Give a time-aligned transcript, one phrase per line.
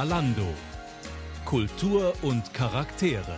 [0.00, 0.48] Kalando.
[1.44, 3.36] Kultur und Charaktere.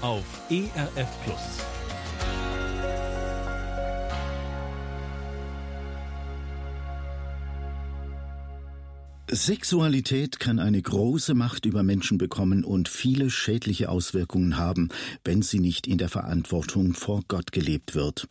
[0.00, 1.73] Auf ERF Plus.
[9.30, 14.90] Sexualität kann eine große Macht über Menschen bekommen und viele schädliche Auswirkungen haben,
[15.24, 18.28] wenn sie nicht in der Verantwortung vor Gott gelebt wird.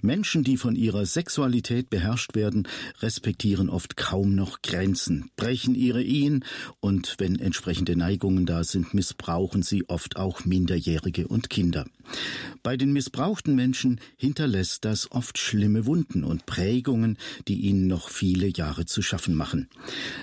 [0.00, 2.66] Menschen, die von ihrer Sexualität beherrscht werden,
[3.00, 6.44] respektieren oft kaum noch Grenzen, brechen ihre Ehen
[6.80, 11.86] und wenn entsprechende Neigungen da sind, missbrauchen sie oft auch Minderjährige und Kinder.
[12.62, 18.46] Bei den missbrauchten Menschen hinterlässt das oft schlimme Wunden und Prägungen, die ihnen noch viele
[18.46, 19.68] Jahre zu schaffen machen.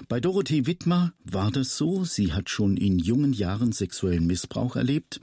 [0.08, 2.06] Bei Dorothee Wittmer war das so.
[2.06, 5.20] Sie hat schon in jungen Jahren sexuellen Missbrauch erlebt.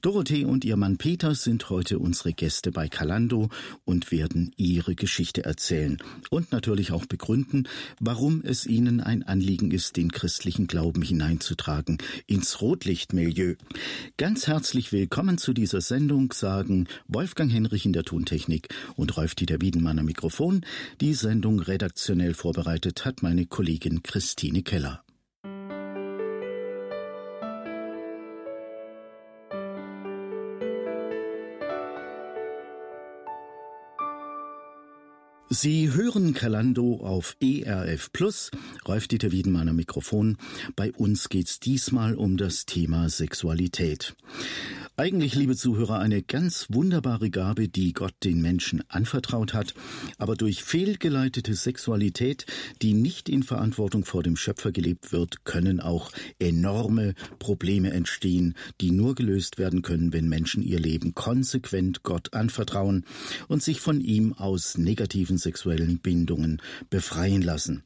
[0.00, 3.50] Dorothee und ihr Mann Peter sind heute unsere Gäste bei Kalando
[3.84, 5.98] und werden ihre Geschichte erzählen
[6.30, 7.68] und natürlich auch begründen,
[8.00, 13.56] warum es ihnen ein Anliegen ist, den christlichen Glauben hineinzutragen ins Rotlichtmilieu.
[14.16, 19.98] Ganz herzlich willkommen zu dieser Sendung, sagen Wolfgang Henrich in der Tontechnik und Rolf-Dieter Wiedenmann
[19.98, 20.64] am Mikrofon.
[21.00, 25.04] Die Sendung redaktionell vorbereitet hat meine Kollegin Christine Keller.
[35.56, 38.50] Sie hören Kalando auf ERF Plus.
[38.88, 40.36] Rolf Dieter Wiedenmann am Mikrofon.
[40.74, 44.16] Bei uns geht's diesmal um das Thema Sexualität.
[44.96, 49.74] Eigentlich, liebe Zuhörer, eine ganz wunderbare Gabe, die Gott den Menschen anvertraut hat,
[50.18, 52.46] aber durch fehlgeleitete Sexualität,
[52.80, 58.92] die nicht in Verantwortung vor dem Schöpfer gelebt wird, können auch enorme Probleme entstehen, die
[58.92, 63.04] nur gelöst werden können, wenn Menschen ihr Leben konsequent Gott anvertrauen
[63.48, 67.82] und sich von ihm aus negativen sexuellen Bindungen befreien lassen.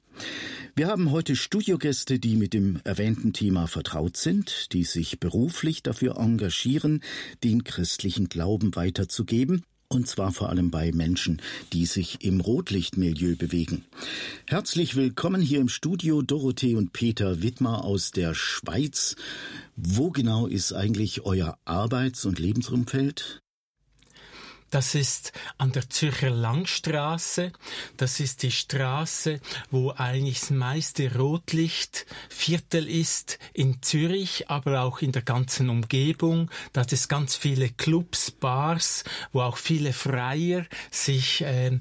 [0.75, 6.19] Wir haben heute Studiogäste, die mit dem erwähnten Thema vertraut sind, die sich beruflich dafür
[6.19, 7.03] engagieren,
[7.43, 11.41] den christlichen Glauben weiterzugeben und zwar vor allem bei Menschen,
[11.73, 13.85] die sich im Rotlichtmilieu bewegen.
[14.47, 19.17] Herzlich willkommen hier im Studio Dorothee und Peter Wittmer aus der Schweiz.
[19.77, 23.41] Wo genau ist eigentlich euer Arbeits- und Lebensumfeld?
[24.71, 27.53] Das ist an der Zürcher Langstraße.
[27.97, 29.41] Das ist die Straße,
[29.71, 36.51] wo eigentlich das meiste Rotlichtviertel ist in Zürich, aber auch in der ganzen Umgebung.
[36.73, 41.79] Da es ganz viele Clubs, Bars, wo auch viele Freier sich äh,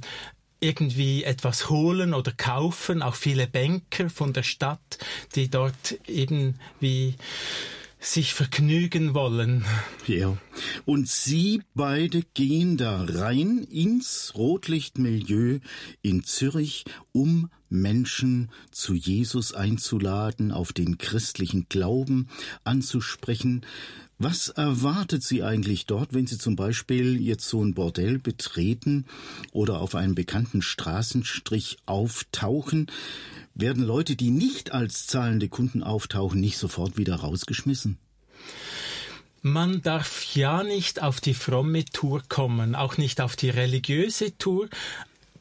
[0.59, 4.97] irgendwie etwas holen oder kaufen, auch viele Banker von der Stadt,
[5.35, 7.15] die dort eben wie
[7.99, 9.65] sich vergnügen wollen.
[10.05, 10.37] Ja.
[10.85, 15.59] Und Sie beide gehen da rein ins Rotlichtmilieu
[16.01, 22.27] in Zürich, um Menschen zu Jesus einzuladen, auf den christlichen Glauben
[22.63, 23.65] anzusprechen.
[24.19, 29.05] Was erwartet Sie eigentlich dort, wenn Sie zum Beispiel jetzt so ein Bordell betreten
[29.51, 32.87] oder auf einem bekannten Straßenstrich auftauchen?
[33.53, 37.97] Werden Leute, die nicht als zahlende Kunden auftauchen, nicht sofort wieder rausgeschmissen?
[39.43, 44.67] Man darf ja nicht auf die fromme Tour kommen, auch nicht auf die religiöse Tour,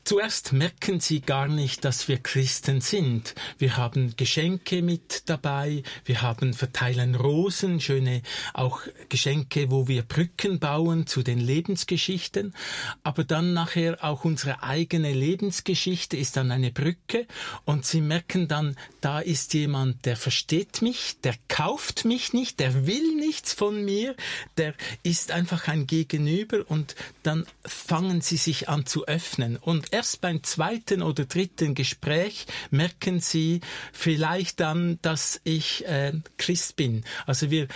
[0.06, 3.34] Zuerst merken sie gar nicht, dass wir Christen sind.
[3.58, 8.22] Wir haben Geschenke mit dabei, wir haben verteilen Rosen, schöne
[8.54, 12.54] auch Geschenke, wo wir Brücken bauen zu den Lebensgeschichten,
[13.02, 17.26] aber dann nachher auch unsere eigene Lebensgeschichte ist dann eine Brücke.
[17.64, 22.86] Und sie merken dann, da ist jemand, der versteht mich, der kauft mich nicht, der
[22.86, 24.14] will nichts von mir,
[24.56, 26.64] der ist einfach ein Gegenüber.
[26.68, 26.94] Und
[27.24, 29.56] dann fangen sie sich an zu öffnen.
[29.56, 33.62] Und erst beim zweiten oder dritten Gespräch merken Sie
[33.94, 37.02] vielleicht dann, dass ich äh, Christ bin.
[37.24, 37.66] Also wir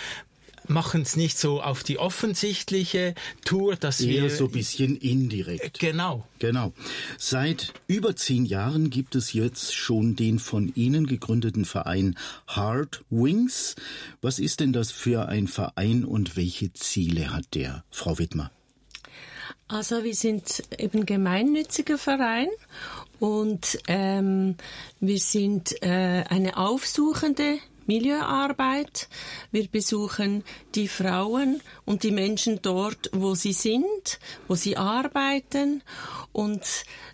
[0.67, 5.79] machen es nicht so auf die offensichtliche Tour, dass Eher wir so ein bisschen indirekt.
[5.79, 6.27] Genau.
[6.37, 6.73] Genau.
[7.17, 12.15] Seit über zehn Jahren gibt es jetzt schon den von Ihnen gegründeten Verein
[12.45, 13.75] Hard Wings.
[14.21, 18.51] Was ist denn das für ein Verein und welche Ziele hat der, Frau Wittmer?
[19.71, 22.49] Also wir sind eben gemeinnütziger Verein
[23.21, 24.57] und ähm,
[24.99, 27.57] wir sind äh, eine aufsuchende
[27.87, 29.09] Milieuarbeit.
[29.51, 30.43] Wir besuchen
[30.75, 35.83] die Frauen und die Menschen dort, wo sie sind, wo sie arbeiten.
[36.31, 36.61] Und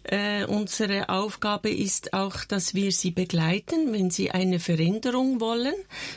[0.04, 5.74] äh, unsere Aufgabe ist auch, dass wir sie begleiten, wenn sie eine Veränderung wollen,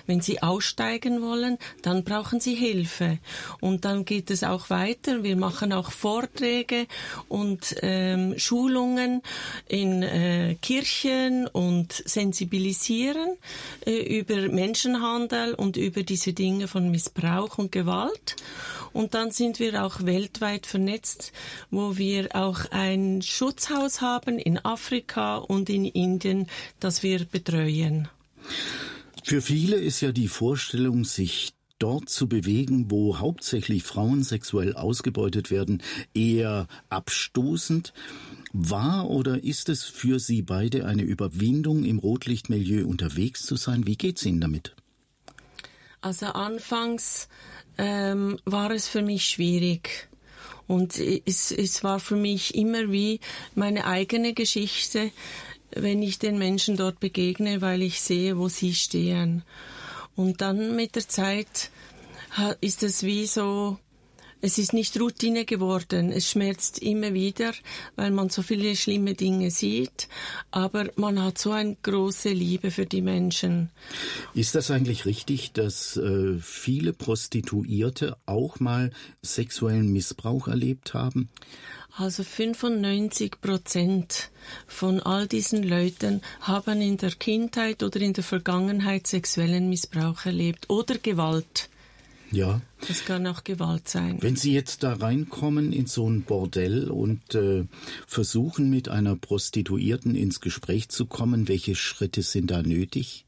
[0.06, 3.19] wenn sie aussteigen wollen, dann brauchen sie Hilfe.
[3.61, 5.23] Und dann geht es auch weiter.
[5.23, 6.87] Wir machen auch Vorträge
[7.29, 9.23] und ähm, Schulungen
[9.67, 13.37] in äh, Kirchen und sensibilisieren
[13.87, 18.37] äh, über über Menschenhandel und über diese Dinge von Missbrauch und Gewalt.
[18.92, 21.32] Und dann sind wir auch weltweit vernetzt,
[21.70, 26.48] wo wir auch ein Schutzhaus haben in Afrika und in Indien,
[26.81, 28.08] das wir betreuen.
[29.22, 35.50] Für viele ist ja die Vorstellung, sich dort zu bewegen, wo hauptsächlich Frauen sexuell ausgebeutet
[35.50, 35.82] werden,
[36.14, 37.93] eher abstoßend.
[38.52, 43.87] War oder ist es für Sie beide eine Überwindung, im Rotlichtmilieu unterwegs zu sein?
[43.87, 44.75] Wie geht's Ihnen damit?
[46.00, 47.29] Also anfangs
[47.79, 50.08] ähm, war es für mich schwierig.
[50.67, 53.20] Und es, es war für mich immer wie
[53.55, 55.11] meine eigene Geschichte,
[55.73, 59.43] wenn ich den Menschen dort begegne, weil ich sehe, wo sie stehen.
[60.17, 61.70] Und dann mit der Zeit
[62.61, 63.79] ist es wie so,
[64.40, 66.12] es ist nicht Routine geworden.
[66.12, 67.52] Es schmerzt immer wieder,
[67.96, 70.08] weil man so viele schlimme Dinge sieht.
[70.50, 73.70] Aber man hat so eine große Liebe für die Menschen.
[74.34, 78.90] Ist das eigentlich richtig, dass äh, viele Prostituierte auch mal
[79.22, 81.28] sexuellen Missbrauch erlebt haben?
[81.96, 84.31] Also 95 Prozent
[84.66, 90.70] von all diesen Leuten haben in der Kindheit oder in der Vergangenheit sexuellen Missbrauch erlebt
[90.70, 91.69] oder Gewalt.
[92.32, 92.61] Ja.
[92.87, 94.19] Das kann auch Gewalt sein.
[94.21, 97.65] Wenn Sie jetzt da reinkommen in so ein Bordell und äh,
[98.06, 103.25] versuchen, mit einer Prostituierten ins Gespräch zu kommen, welche Schritte sind da nötig?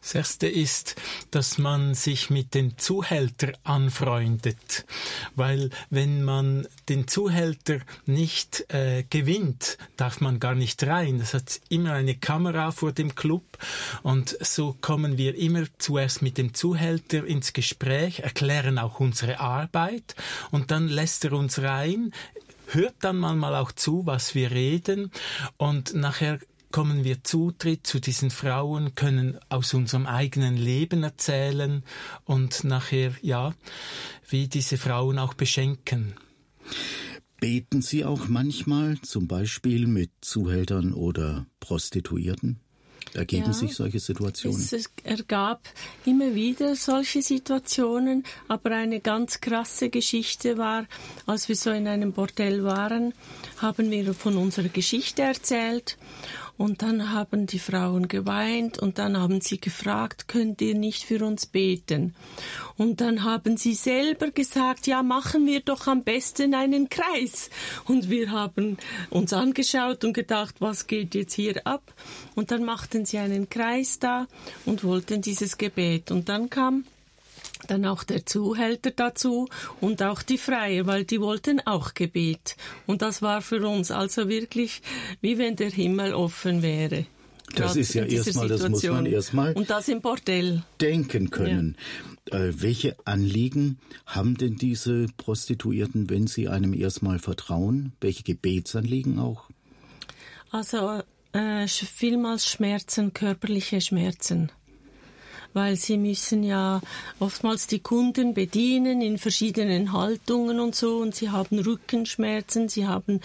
[0.00, 0.96] Das erste ist,
[1.30, 4.86] dass man sich mit dem Zuhälter anfreundet,
[5.36, 11.20] weil wenn man den Zuhälter nicht äh, gewinnt, darf man gar nicht rein.
[11.20, 13.44] Es hat immer eine Kamera vor dem Club.
[14.02, 20.14] Und so kommen wir immer zuerst mit dem Zuhälter ins Gespräch, erklären auch unsere Arbeit.
[20.50, 22.12] Und dann lässt er uns rein
[22.72, 25.10] hört dann manchmal auch zu, was wir reden.
[25.56, 26.38] Und nachher
[26.70, 31.82] kommen wir Zutritt zu diesen Frauen, können aus unserem eigenen Leben erzählen
[32.24, 33.54] und nachher, ja,
[34.28, 36.14] wie diese Frauen auch beschenken.
[37.40, 42.60] Beten Sie auch manchmal, zum Beispiel mit Zuhältern oder Prostituierten?
[43.14, 44.60] Ergeben ja, sich solche Situationen?
[44.60, 45.62] Es ergab
[46.04, 50.86] immer wieder solche Situationen, aber eine ganz krasse Geschichte war,
[51.26, 53.14] als wir so in einem Bordell waren,
[53.56, 55.96] haben wir von unserer Geschichte erzählt
[56.60, 61.24] und dann haben die Frauen geweint und dann haben sie gefragt, könnt ihr nicht für
[61.24, 62.14] uns beten?
[62.76, 67.48] Und dann haben sie selber gesagt, ja, machen wir doch am besten einen Kreis.
[67.86, 68.76] Und wir haben
[69.08, 71.94] uns angeschaut und gedacht, was geht jetzt hier ab?
[72.34, 74.26] Und dann machten sie einen Kreis da
[74.66, 76.10] und wollten dieses Gebet.
[76.10, 76.84] Und dann kam
[77.66, 79.48] dann auch der Zuhälter dazu
[79.80, 82.56] und auch die Freier, weil die wollten auch Gebet.
[82.86, 84.82] Und das war für uns also wirklich
[85.20, 87.06] wie wenn der Himmel offen wäre.
[87.54, 89.52] Das ist ja erstmal, das muss man erstmal.
[89.54, 90.62] Und das im Bordell.
[90.80, 91.76] Denken können.
[92.30, 92.38] Ja.
[92.38, 97.92] Äh, welche Anliegen haben denn diese Prostituierten, wenn sie einem erstmal vertrauen?
[98.00, 99.48] Welche Gebetsanliegen auch?
[100.52, 101.02] Also
[101.32, 104.52] äh, vielmals Schmerzen, körperliche Schmerzen
[105.52, 106.80] weil sie müssen ja
[107.18, 113.20] oftmals die Kunden bedienen in verschiedenen Haltungen und so und sie haben Rückenschmerzen, sie haben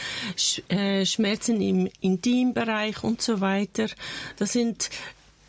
[0.70, 3.88] äh, Schmerzen im Intimbereich und so weiter.
[4.38, 4.90] Das sind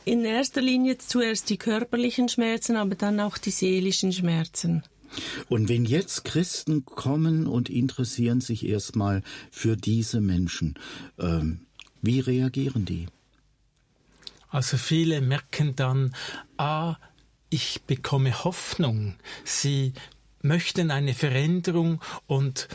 [0.04, 4.84] in erster Linie zuerst die körperlichen Schmerzen, aber dann auch die seelischen Schmerzen.
[5.48, 10.74] Und wenn jetzt Christen kommen und interessieren sich erstmal für diese Menschen,
[11.18, 11.60] ähm,
[12.02, 13.06] wie reagieren die?
[14.48, 16.14] Also viele merken dann,
[16.56, 16.96] ah,
[17.50, 19.16] ich bekomme Hoffnung.
[19.44, 19.92] Sie
[20.42, 22.68] möchten eine Veränderung und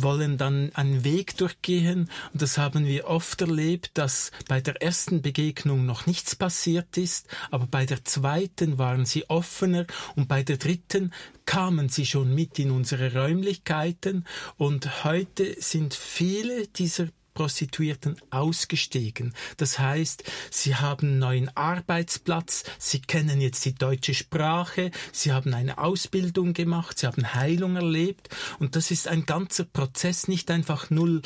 [0.00, 2.08] wollen dann einen Weg durchgehen.
[2.32, 7.28] Und das haben wir oft erlebt, dass bei der ersten Begegnung noch nichts passiert ist,
[7.50, 9.86] aber bei der zweiten waren sie offener
[10.16, 11.12] und bei der dritten
[11.44, 14.24] kamen sie schon mit in unsere Räumlichkeiten.
[14.56, 19.34] Und heute sind viele dieser Prostituierten ausgestiegen.
[19.56, 25.54] Das heißt, sie haben einen neuen Arbeitsplatz, sie kennen jetzt die deutsche Sprache, sie haben
[25.54, 30.90] eine Ausbildung gemacht, sie haben Heilung erlebt und das ist ein ganzer Prozess, nicht einfach
[30.90, 31.22] null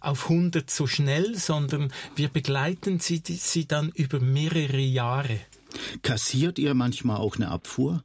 [0.00, 5.40] auf 100 so schnell, sondern wir begleiten sie, sie dann über mehrere Jahre.
[6.02, 8.02] Kassiert ihr manchmal auch eine Abfuhr?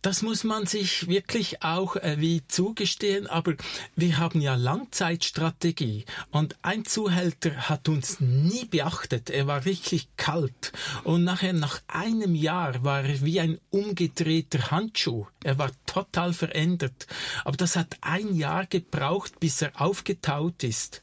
[0.00, 3.54] Das muss man sich wirklich auch äh, wie zugestehen, aber
[3.96, 9.28] wir haben ja Langzeitstrategie und ein Zuhälter hat uns nie beachtet.
[9.28, 15.26] Er war wirklich kalt und nachher nach einem Jahr war er wie ein umgedrehter Handschuh.
[15.42, 17.08] Er war total verändert.
[17.44, 21.02] Aber das hat ein Jahr gebraucht, bis er aufgetaut ist.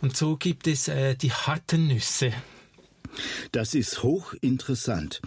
[0.00, 2.32] Und so gibt es äh, die harten Nüsse.
[3.50, 5.20] Das ist hochinteressant.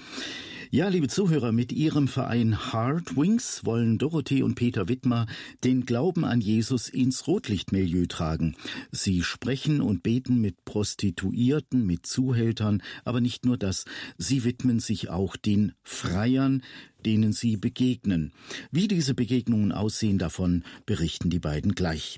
[0.74, 5.26] Ja, liebe Zuhörer, mit Ihrem Verein Hard Wings wollen Dorothee und Peter Wittmer
[5.66, 8.56] den Glauben an Jesus ins Rotlichtmilieu tragen.
[8.90, 13.84] Sie sprechen und beten mit Prostituierten, mit Zuhältern, aber nicht nur das.
[14.18, 16.64] Sie widmen sich auch den Freiern,
[17.06, 18.32] denen sie begegnen.
[18.72, 22.18] Wie diese Begegnungen aussehen, davon berichten die beiden gleich.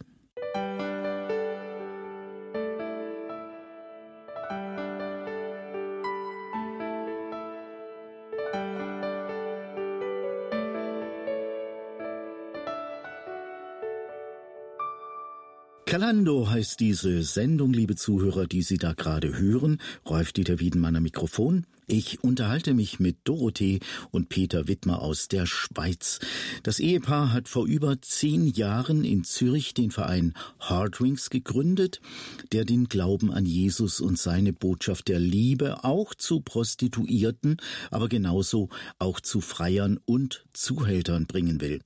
[15.94, 19.80] Kalando heißt diese Sendung, liebe Zuhörer, die Sie da gerade hören.
[20.10, 21.68] Rolf-Dieter Wiedenmann am Mikrofon.
[21.86, 26.20] Ich unterhalte mich mit Dorothee und Peter Wittmer aus der Schweiz.
[26.64, 32.00] Das Ehepaar hat vor über zehn Jahren in Zürich den Verein Hardwings gegründet,
[32.54, 37.58] der den Glauben an Jesus und seine Botschaft der Liebe auch zu Prostituierten,
[37.92, 41.82] aber genauso auch zu Freiern und Zuhältern bringen will.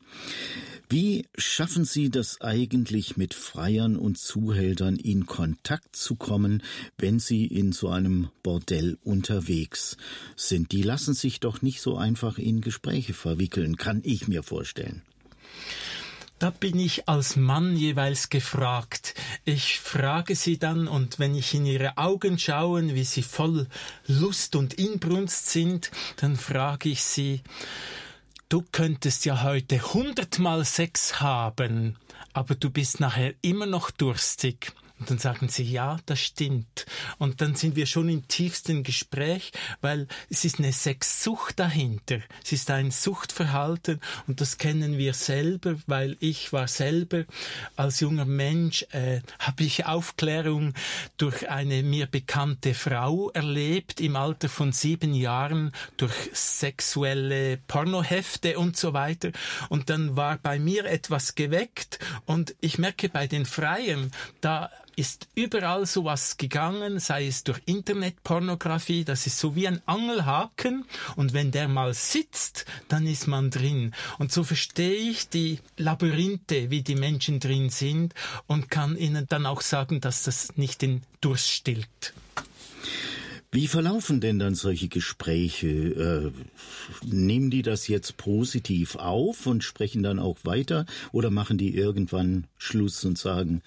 [0.89, 6.63] Wie schaffen Sie das eigentlich mit Freiern und Zuhältern in Kontakt zu kommen,
[6.97, 9.86] wenn Sie in so einem Bordell unterwegs
[10.35, 10.71] sind?
[10.71, 15.03] Die lassen sich doch nicht so einfach in Gespräche verwickeln, kann ich mir vorstellen.
[16.39, 19.15] Da bin ich als Mann jeweils gefragt.
[19.43, 23.65] Ich frage sie dann und wenn ich in ihre Augen schaue, wie sie voll
[24.05, 27.41] Lust und Inbrunst sind, dann frage ich sie,
[28.49, 31.95] du könntest ja heute hundertmal Sex haben,
[32.33, 34.73] aber du bist nachher immer noch durstig.
[34.99, 36.85] Und dann sagen sie, ja, das stimmt.
[37.19, 39.51] Und dann sind wir schon im tiefsten Gespräch,
[39.81, 42.19] weil es ist eine Sexsucht dahinter.
[42.43, 47.25] Es ist ein Suchtverhalten und das kennen wir selber, weil ich war selber
[47.75, 50.73] als junger Mensch, äh, habe ich Aufklärung
[51.17, 58.77] durch eine mir bekannte Frau erlebt im Alter von sieben Jahren durch sexuelle Pornohefte und
[58.77, 59.31] so weiter.
[59.69, 64.11] Und dann war bei mir etwas geweckt und ich merke bei den Freien,
[64.41, 70.85] da ist überall sowas gegangen, sei es durch Internetpornografie, das ist so wie ein Angelhaken
[71.15, 73.93] und wenn der mal sitzt, dann ist man drin.
[74.17, 78.15] Und so verstehe ich die Labyrinthe, wie die Menschen drin sind
[78.47, 82.13] und kann ihnen dann auch sagen, dass das nicht den Durst stillt.
[83.51, 85.67] Wie verlaufen denn dann solche Gespräche?
[85.67, 86.31] Äh,
[87.05, 92.45] nehmen die das jetzt positiv auf und sprechen dann auch weiter oder machen die irgendwann
[92.57, 93.61] Schluss und sagen,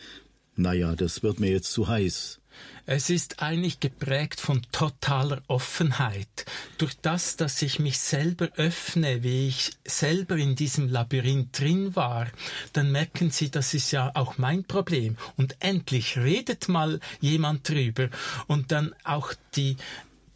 [0.61, 2.41] naja, das wird mir jetzt zu heiß.
[2.87, 6.45] Es ist eigentlich geprägt von totaler Offenheit.
[6.79, 12.27] Durch das, dass ich mich selber öffne, wie ich selber in diesem Labyrinth drin war,
[12.73, 15.17] dann merken Sie, das ist ja auch mein Problem.
[15.37, 18.09] Und endlich redet mal jemand drüber.
[18.49, 19.77] Und dann auch die,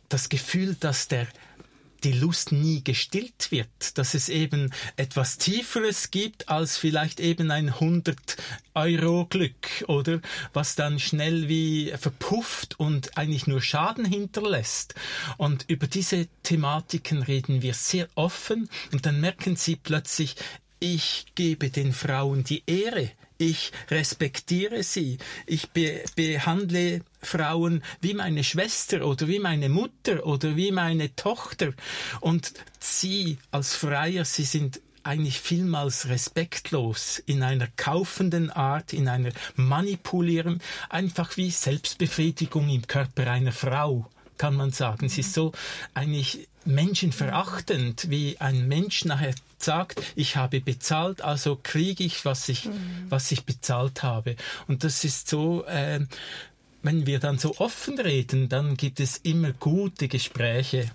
[0.09, 1.27] das Gefühl, dass der
[2.05, 7.71] die Lust nie gestillt wird, dass es eben etwas Tieferes gibt als vielleicht eben ein
[7.71, 8.37] 100
[8.75, 10.21] Euro Glück, oder?
[10.53, 14.95] Was dann schnell wie verpufft und eigentlich nur Schaden hinterlässt.
[15.39, 20.37] Und über diese Thematiken reden wir sehr offen und dann merken sie plötzlich,
[20.81, 23.11] ich gebe den Frauen die Ehre,
[23.45, 30.57] ich respektiere sie, ich be behandle Frauen wie meine Schwester oder wie meine Mutter oder
[30.57, 31.73] wie meine Tochter.
[32.21, 39.33] Und sie als Freier, sie sind eigentlich vielmals respektlos in einer kaufenden Art, in einer
[39.55, 44.09] manipulieren, einfach wie Selbstbefriedigung im Körper einer Frau
[44.39, 45.09] kann man sagen.
[45.09, 45.53] Sie ist so
[45.95, 49.35] eigentlich menschenverachtend, wie ein Mensch nachher
[49.65, 53.07] sagt, ich habe bezahlt, also kriege ich, was ich, mhm.
[53.09, 54.37] was ich bezahlt habe.
[54.69, 56.01] Und das ist so, äh,
[56.83, 60.91] wenn wir dann so offen reden, dann gibt es immer gute Gespräche.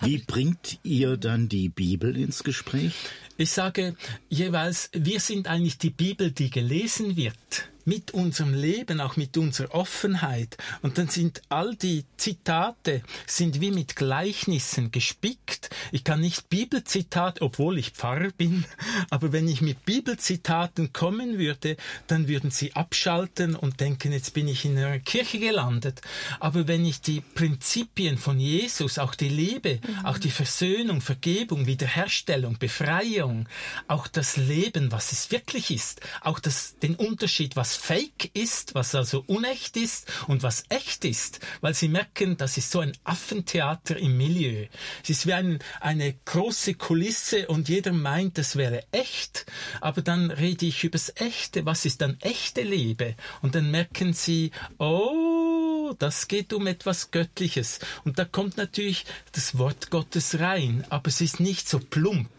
[0.00, 2.94] Wie bringt ihr dann die Bibel ins Gespräch?
[3.36, 3.96] Ich sage
[4.28, 9.74] jeweils, wir sind eigentlich die Bibel, die gelesen wird mit unserem Leben, auch mit unserer
[9.74, 10.56] Offenheit.
[10.82, 15.70] Und dann sind all die Zitate sind wie mit Gleichnissen gespickt.
[15.92, 18.64] Ich kann nicht Bibelzitat, obwohl ich Pfarrer bin,
[19.10, 24.48] aber wenn ich mit Bibelzitaten kommen würde, dann würden sie abschalten und denken, jetzt bin
[24.48, 26.00] ich in einer Kirche gelandet.
[26.38, 30.06] Aber wenn ich die Prinzipien von Jesus, auch die Liebe, mhm.
[30.06, 33.48] auch die Versöhnung, Vergebung, Wiederherstellung, Befreiung,
[33.88, 38.94] auch das Leben, was es wirklich ist, auch das, den Unterschied, was fake ist, was
[38.94, 43.96] also unecht ist und was echt ist, weil sie merken, das ist so ein Affentheater
[43.96, 44.66] im Milieu.
[45.02, 49.46] Es ist wie ein, eine große Kulisse und jeder meint, das wäre echt,
[49.80, 51.66] aber dann rede ich übers Echte.
[51.66, 53.16] Was ist dann echte Liebe?
[53.42, 57.80] Und dann merken sie, oh, das geht um etwas Göttliches.
[58.04, 62.30] Und da kommt natürlich das Wort Gottes rein, aber es ist nicht so plump,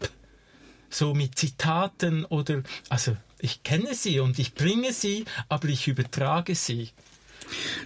[0.90, 6.54] so mit Zitaten oder, also ich kenne sie und ich bringe sie, aber ich übertrage
[6.54, 6.90] sie.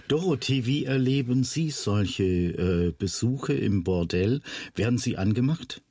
[0.07, 4.41] Dorothee, wie erleben Sie solche äh, Besuche im Bordell?
[4.75, 5.81] Werden Sie angemacht?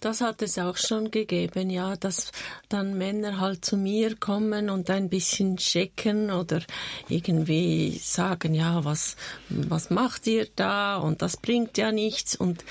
[0.00, 2.30] Das hat es auch schon gegeben, ja, dass
[2.68, 6.60] dann Männer halt zu mir kommen und ein bisschen checken oder
[7.08, 9.16] irgendwie sagen, ja, was,
[9.48, 10.96] was macht ihr da?
[10.96, 12.36] Und das bringt ja nichts.
[12.36, 12.62] Und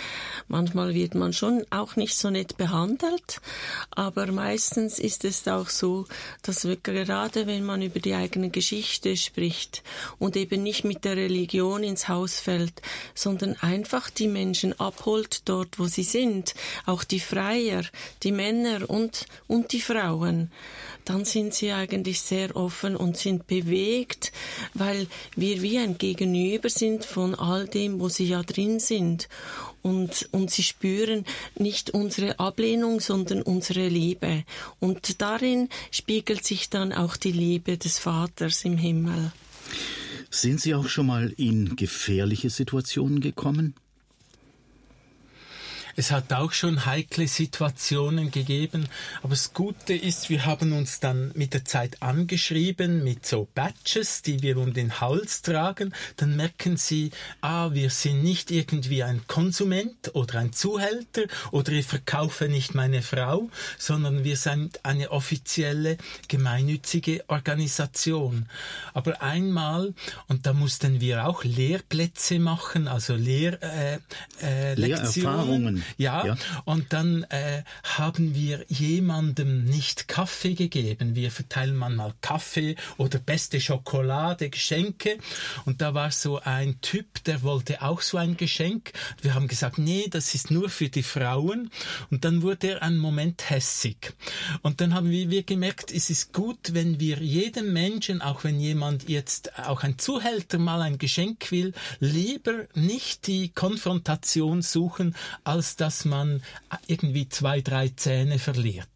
[0.47, 3.41] manchmal wird man schon auch nicht so nett behandelt.
[3.89, 6.05] Aber meistens ist es auch so,
[6.43, 9.81] dass wir gerade wenn man über die eigene Geschichte spricht
[10.19, 12.83] und eben nicht mit der Religion ins Haus fällt,
[13.15, 16.53] sondern einfach die Menschen abholt dort, wo sie sind,
[16.85, 17.83] auch die Freier,
[18.23, 20.51] die Männer und, und die Frauen,
[21.05, 24.31] dann sind sie eigentlich sehr offen und sind bewegt,
[24.73, 29.29] weil wir wie ein Gegenüber sind von all dem, wo sie ja drin sind.
[29.83, 31.25] Und, und sie spüren
[31.59, 34.43] nicht unsere Ablehnung, sondern unsere Liebe.
[34.79, 39.31] Und darin spiegelt sich dann auch die Liebe des Vaters im Himmel.
[40.31, 43.75] Sind Sie auch schon mal in gefährliche Situationen gekommen?
[45.97, 48.89] Es hat auch schon heikle Situationen gegeben,
[49.21, 54.21] aber das Gute ist, wir haben uns dann mit der Zeit angeschrieben mit so Badges,
[54.21, 55.93] die wir um den Hals tragen.
[56.17, 61.85] Dann merken sie, ah, wir sind nicht irgendwie ein Konsument oder ein Zuhälter oder ich
[61.85, 65.97] verkaufe nicht meine Frau, sondern wir sind eine offizielle
[66.27, 68.49] gemeinnützige Organisation.
[68.93, 69.93] Aber einmal,
[70.27, 73.99] und da mussten wir auch Lehrplätze machen, also Lehr, äh,
[74.41, 75.84] äh, Lehrerfahrungen.
[75.97, 76.37] Ja, ja.
[76.65, 81.15] und dann äh, haben wir jemandem nicht Kaffee gegeben.
[81.15, 85.17] Wir verteilen manchmal Kaffee oder beste Schokolade, Geschenke.
[85.65, 88.91] Und da war so ein Typ, der wollte auch so ein Geschenk.
[89.21, 91.69] Wir haben gesagt, nee, das ist nur für die Frauen.
[92.11, 94.13] Und dann wurde er einen Moment hässig.
[94.61, 98.59] Und dann haben wir, wir gemerkt, es ist gut, wenn wir jedem Menschen, auch wenn
[98.59, 105.74] jemand jetzt, auch ein Zuhälter mal ein Geschenk will, lieber nicht die Konfrontation suchen, als
[105.75, 106.41] dass man
[106.87, 108.87] irgendwie zwei, drei Zähne verliert.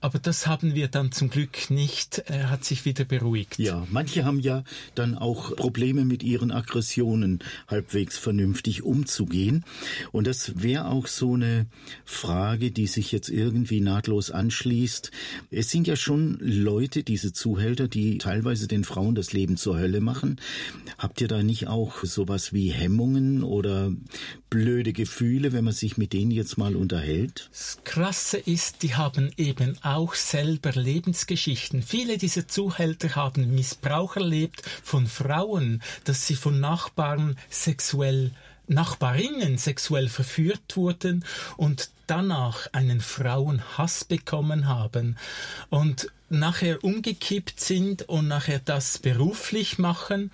[0.00, 2.22] Aber das haben wir dann zum Glück nicht.
[2.26, 3.58] Er hat sich wieder beruhigt.
[3.58, 9.64] Ja, manche haben ja dann auch Probleme mit ihren Aggressionen halbwegs vernünftig umzugehen.
[10.12, 11.66] Und das wäre auch so eine
[12.04, 15.10] Frage, die sich jetzt irgendwie nahtlos anschließt.
[15.50, 20.00] Es sind ja schon Leute, diese Zuhälter, die teilweise den Frauen das Leben zur Hölle
[20.00, 20.40] machen.
[20.98, 23.92] Habt ihr da nicht auch sowas wie Hemmungen oder
[24.48, 27.48] blöde Gefühle, wenn man sich mit denen jetzt mal unterhält?
[27.52, 31.82] Das Krasse ist, die haben eben auch selber Lebensgeschichten.
[31.82, 38.32] Viele dieser Zuhälter haben Missbrauch erlebt von Frauen, dass sie von Nachbarn sexuell
[38.70, 41.24] Nachbarinnen sexuell verführt wurden
[41.56, 45.16] und danach einen Frauenhass bekommen haben
[45.70, 50.30] und nachher umgekippt sind und nachher das beruflich machen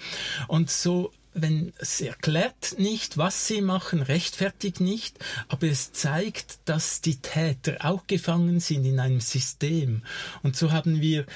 [0.48, 5.18] und so wenn es erklärt nicht, was sie machen, rechtfertigt nicht,
[5.48, 10.02] aber es zeigt, dass die Täter auch gefangen sind in einem System.
[10.42, 11.26] Und so haben wir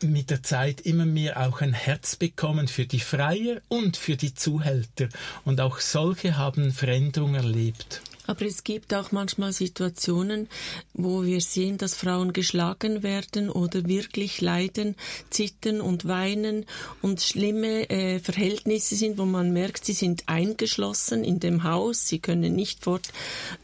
[0.00, 4.34] mit der Zeit immer mehr auch ein Herz bekommen für die Freier und für die
[4.34, 5.08] Zuhälter.
[5.44, 8.00] Und auch solche haben Veränderung erlebt.
[8.26, 10.48] Aber es gibt auch manchmal Situationen,
[10.94, 14.94] wo wir sehen, dass Frauen geschlagen werden oder wirklich leiden,
[15.30, 16.64] zittern und weinen
[17.00, 22.20] und schlimme äh, Verhältnisse sind, wo man merkt, sie sind eingeschlossen in dem Haus, sie
[22.20, 23.08] können nicht fort.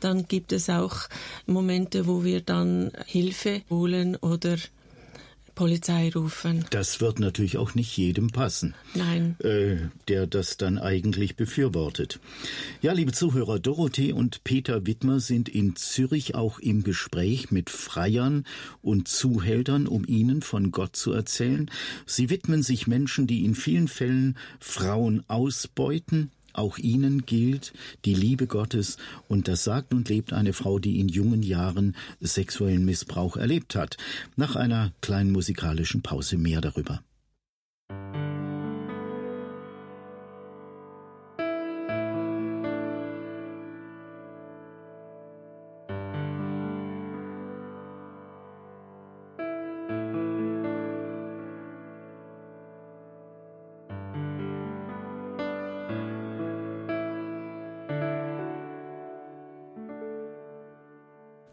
[0.01, 0.97] Dann gibt es auch
[1.47, 4.57] Momente, wo wir dann Hilfe holen oder
[5.59, 6.65] Polizei rufen.
[6.71, 8.77] Das wird natürlich auch nicht jedem passen.
[8.95, 9.35] Nein.
[9.41, 12.21] Äh, der das dann eigentlich befürwortet.
[12.81, 18.45] Ja, liebe Zuhörer, Dorothee und Peter Wittmer sind in Zürich auch im Gespräch mit Freiern
[18.83, 21.69] und Zuhältern, um ihnen von Gott zu erzählen.
[22.07, 27.73] Sie widmen sich Menschen, die in vielen Fällen Frauen ausbeuten, auch ihnen gilt
[28.05, 28.97] die Liebe Gottes
[29.29, 33.97] und das sagt und lebt eine Frau, die in jungen Jahren sexuellen Missbrauch erlebt hat.
[34.37, 37.01] Nach einer kleinen musikalischen Pause mehr darüber.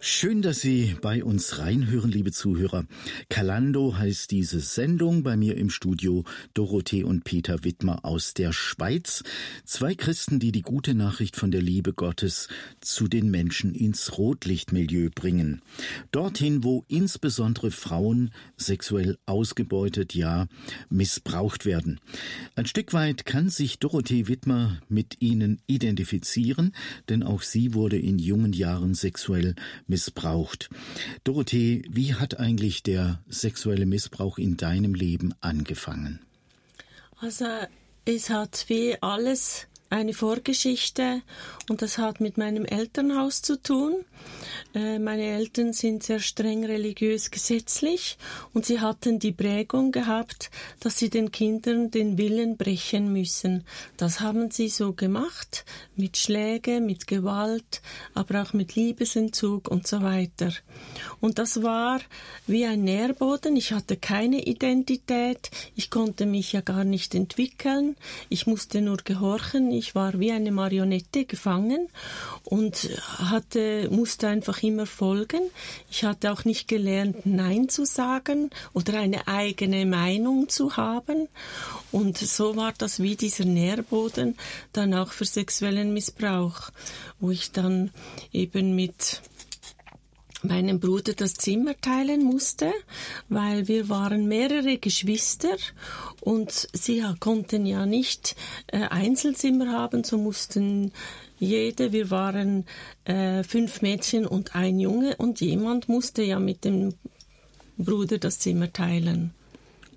[0.08, 2.86] Schön, dass Sie bei uns reinhören, liebe Zuhörer.
[3.28, 5.24] Kalando heißt diese Sendung.
[5.24, 9.24] Bei mir im Studio Dorothee und Peter Wittmer aus der Schweiz.
[9.64, 12.50] Zwei Christen, die die gute Nachricht von der Liebe Gottes
[12.82, 15.64] zu den Menschen ins Rotlichtmilieu bringen.
[16.12, 20.46] Dorthin, wo insbesondere Frauen sexuell ausgebeutet, ja,
[20.88, 22.00] missbraucht werden.
[22.56, 26.76] Ein Stück weit kann sich Dorothee Wittmer mit ihnen identifizieren,
[27.10, 29.56] denn auch sie wurde in jungen Jahren sexuell
[29.88, 30.70] missbraucht missbraucht.
[31.24, 36.20] Dorothee, wie hat eigentlich der sexuelle Missbrauch in deinem Leben angefangen?
[37.22, 37.46] Also
[38.04, 41.22] es hat wie alles eine Vorgeschichte
[41.70, 44.06] und das hat mit meinem Elternhaus zu tun.
[44.74, 48.18] Äh, meine Eltern sind sehr streng religiös gesetzlich
[48.54, 53.64] und sie hatten die Prägung gehabt, dass sie den Kindern den Willen brechen müssen.
[53.98, 57.82] Das haben sie so gemacht, mit Schläge, mit Gewalt,
[58.14, 60.52] aber auch mit Liebesentzug und so weiter.
[61.22, 62.00] Und das war
[62.48, 63.56] wie ein Nährboden.
[63.56, 65.52] Ich hatte keine Identität.
[65.76, 67.96] Ich konnte mich ja gar nicht entwickeln.
[68.30, 69.72] Ich musste nur gehorchen.
[69.78, 71.90] Ich war wie eine Marionette gefangen
[72.44, 75.42] und hatte, musste einfach immer folgen.
[75.92, 81.28] Ich hatte auch nicht gelernt, Nein zu sagen oder eine eigene Meinung zu haben.
[81.92, 84.36] Und so war das wie dieser Nährboden
[84.74, 86.72] dann auch für sexuellen Missbrauch,
[87.20, 87.92] wo ich dann
[88.32, 89.22] eben mit
[90.48, 92.72] meinem Bruder das Zimmer teilen musste,
[93.30, 95.58] weil wir waren mehrere Geschwister
[96.22, 98.36] und sie konnten ja nicht
[98.68, 100.92] äh, Einzelzimmer haben, so mussten
[101.38, 102.66] jede, wir waren
[103.04, 106.94] äh, fünf Mädchen und ein Junge und jemand musste ja mit dem
[107.78, 109.34] Bruder das Zimmer teilen.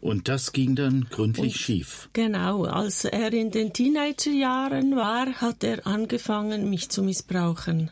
[0.00, 2.08] Und das ging dann gründlich und, schief.
[2.12, 7.90] Genau, als er in den Teenagerjahren war, hat er angefangen, mich zu missbrauchen.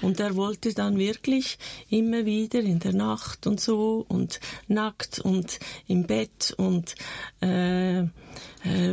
[0.00, 1.58] Und er wollte dann wirklich
[1.88, 6.94] immer wieder in der Nacht und so und nackt und im Bett und
[7.40, 8.06] äh, äh,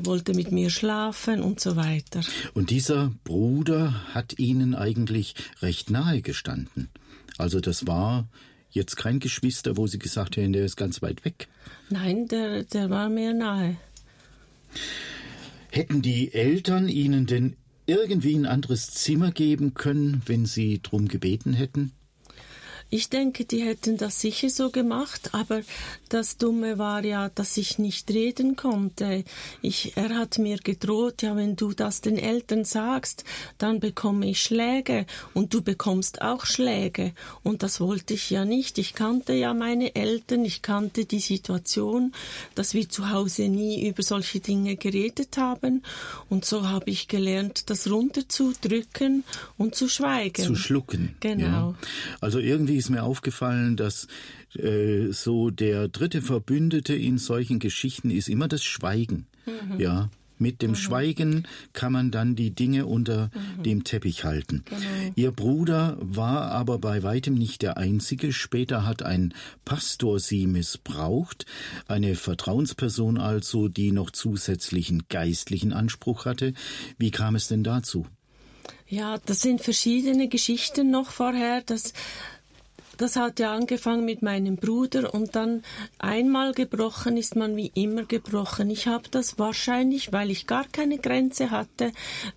[0.03, 2.21] wollte mit mir schlafen und so weiter.
[2.53, 6.89] Und dieser Bruder hat Ihnen eigentlich recht nahe gestanden.
[7.37, 8.27] Also das war
[8.71, 11.47] jetzt kein Geschwister, wo Sie gesagt hätten, der ist ganz weit weg.
[11.89, 13.77] Nein, der, der war mir nahe.
[15.71, 17.55] Hätten die Eltern Ihnen denn
[17.87, 21.91] irgendwie ein anderes Zimmer geben können, wenn Sie drum gebeten hätten?
[22.95, 25.63] Ich denke, die hätten das sicher so gemacht, aber
[26.07, 29.25] das Dumme war ja, dass ich nicht reden konnte.
[29.61, 33.25] Ich, er hat mir gedroht, ja, wenn du das den Eltern sagst,
[33.57, 37.11] dann bekomme ich Schläge und du bekommst auch Schläge.
[37.43, 38.77] Und das wollte ich ja nicht.
[38.77, 42.13] Ich kannte ja meine Eltern, ich kannte die Situation,
[42.55, 45.83] dass wir zu Hause nie über solche Dinge geredet haben.
[46.29, 49.25] Und so habe ich gelernt, das runterzudrücken
[49.57, 50.45] und zu schweigen.
[50.45, 51.15] Zu schlucken.
[51.19, 51.71] Genau.
[51.71, 51.75] Ja.
[52.21, 54.07] Also irgendwie ist mir aufgefallen, dass
[54.55, 59.25] äh, so der dritte Verbündete in solchen Geschichten ist immer das Schweigen.
[59.45, 59.79] Mhm.
[59.79, 60.75] Ja, mit dem mhm.
[60.75, 63.63] Schweigen kann man dann die Dinge unter mhm.
[63.63, 64.63] dem Teppich halten.
[64.65, 64.81] Genau.
[65.15, 68.33] Ihr Bruder war aber bei weitem nicht der Einzige.
[68.33, 71.45] Später hat ein Pastor sie missbraucht,
[71.87, 76.53] eine Vertrauensperson also, die noch zusätzlichen geistlichen Anspruch hatte.
[76.97, 78.05] Wie kam es denn dazu?
[78.87, 81.61] Ja, das sind verschiedene Geschichten noch vorher.
[81.65, 81.93] Das
[82.97, 85.63] das hat ja angefangen mit meinem Bruder und dann
[85.99, 88.69] einmal gebrochen ist man wie immer gebrochen.
[88.69, 91.91] Ich habe das wahrscheinlich, weil ich gar keine Grenze hatte,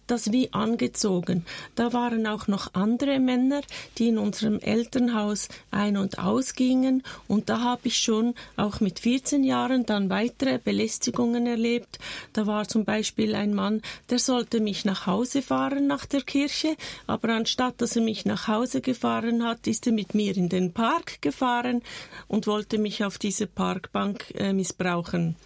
[0.06, 1.44] das wie angezogen.
[1.74, 3.60] Da waren auch noch andere Männer,
[3.98, 9.44] die in unserem Elternhaus ein- und ausgingen und da habe ich schon auch mit 14
[9.44, 11.98] Jahren dann weitere Belästigungen erlebt.
[12.32, 16.76] Da war zum Beispiel ein Mann, der sollte mich nach Hause fahren nach der Kirche,
[17.06, 20.72] aber anstatt dass er mich nach Hause gefahren hat, ist er mit mir in den
[20.72, 21.82] Park gefahren
[22.26, 25.36] und wollte mich auf diese Parkbank äh, missbrauchen.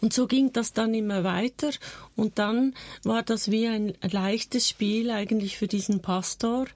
[0.00, 1.70] Und so ging das dann immer weiter
[2.16, 6.66] und dann war das wie ein leichtes Spiel eigentlich für diesen Pastor,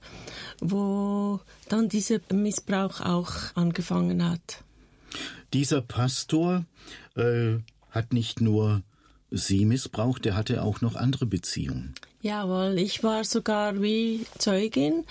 [0.59, 4.63] wo dann dieser Missbrauch auch angefangen hat.
[5.53, 6.65] Dieser Pastor
[7.15, 7.57] äh,
[7.91, 8.83] hat nicht nur
[9.29, 11.93] sie missbraucht, er hatte auch noch andere Beziehungen.
[12.23, 15.05] Jawohl, ich war sogar wie Zeugin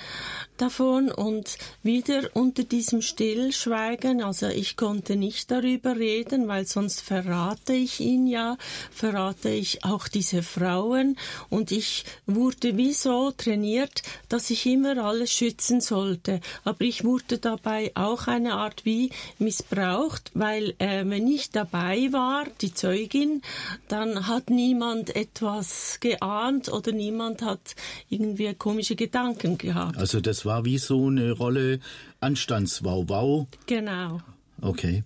[0.56, 7.74] davon und wieder unter diesem Stillschweigen, also ich konnte nicht darüber reden, weil sonst verrate
[7.74, 8.56] ich ihn ja,
[8.90, 11.16] verrate ich auch diese Frauen.
[11.48, 17.38] Und ich wurde wie so trainiert, dass ich immer alles schützen sollte, aber ich wurde
[17.38, 23.42] dabei auch eine Art wie missbraucht, weil äh, wenn ich dabei war, die Zeugin,
[23.88, 27.74] dann hat niemand etwas geahnt oder niemand hat
[28.08, 29.98] irgendwie komische Gedanken gehabt.
[29.98, 31.80] Also das war wie so eine Rolle
[32.20, 33.46] Anstandswauwau.
[33.66, 34.20] Genau.
[34.60, 35.02] Okay.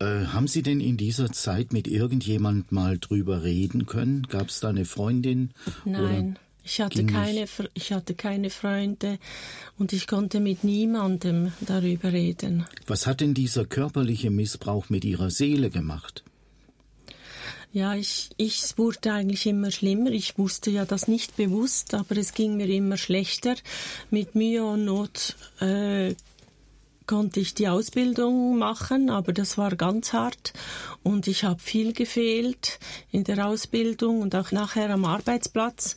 [0.00, 4.22] Äh, haben Sie denn in dieser Zeit mit irgendjemand mal drüber reden können?
[4.28, 5.50] Gab es da eine Freundin?
[5.84, 6.38] Nein.
[6.64, 9.18] Ich hatte, keine, ich hatte keine Freunde
[9.78, 12.66] und ich konnte mit niemandem darüber reden.
[12.86, 16.24] Was hat denn dieser körperliche Missbrauch mit Ihrer Seele gemacht?
[17.70, 20.10] Ja, ich, ich wurde eigentlich immer schlimmer.
[20.10, 23.56] Ich wusste ja das nicht bewusst, aber es ging mir immer schlechter.
[24.10, 26.14] Mit Mühe und Not äh,
[27.06, 30.54] konnte ich die Ausbildung machen, aber das war ganz hart.
[31.02, 32.78] Und ich habe viel gefehlt
[33.10, 35.94] in der Ausbildung und auch nachher am Arbeitsplatz.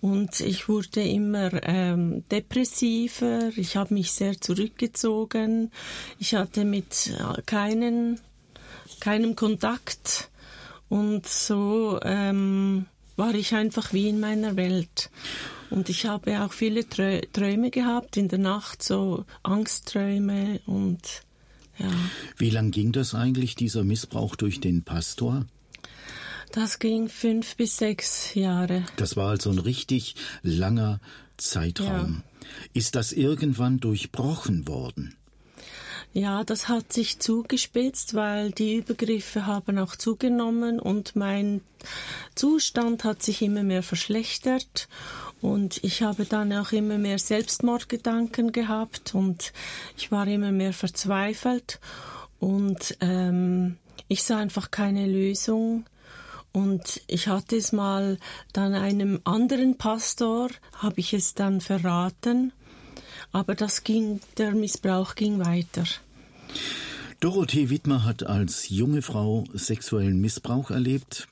[0.00, 5.70] Und ich wurde immer ähm, depressiver, ich habe mich sehr zurückgezogen,
[6.18, 8.20] ich hatte mit äh, keinen,
[8.98, 10.31] keinem Kontakt
[10.92, 12.84] und so ähm,
[13.16, 15.08] war ich einfach wie in meiner Welt.
[15.70, 21.00] Und ich habe auch viele Träume gehabt in der Nacht, so Angstträume und
[21.78, 21.90] ja.
[22.36, 25.46] Wie lang ging das eigentlich, dieser Missbrauch durch den Pastor?
[26.52, 28.84] Das ging fünf bis sechs Jahre.
[28.96, 31.00] Das war also ein richtig langer
[31.38, 32.22] Zeitraum.
[32.22, 32.48] Ja.
[32.74, 35.16] Ist das irgendwann durchbrochen worden?
[36.14, 41.62] Ja, das hat sich zugespitzt, weil die Übergriffe haben auch zugenommen und mein
[42.34, 44.88] Zustand hat sich immer mehr verschlechtert.
[45.40, 49.54] Und ich habe dann auch immer mehr Selbstmordgedanken gehabt und
[49.96, 51.80] ich war immer mehr verzweifelt.
[52.38, 55.86] Und ähm, ich sah einfach keine Lösung.
[56.52, 58.18] Und ich hatte es mal
[58.52, 62.52] dann einem anderen Pastor, habe ich es dann verraten,
[63.32, 65.84] aber das ging, der Missbrauch ging weiter.
[67.20, 71.28] Dorothee Wittmer hat als junge Frau sexuellen Missbrauch erlebt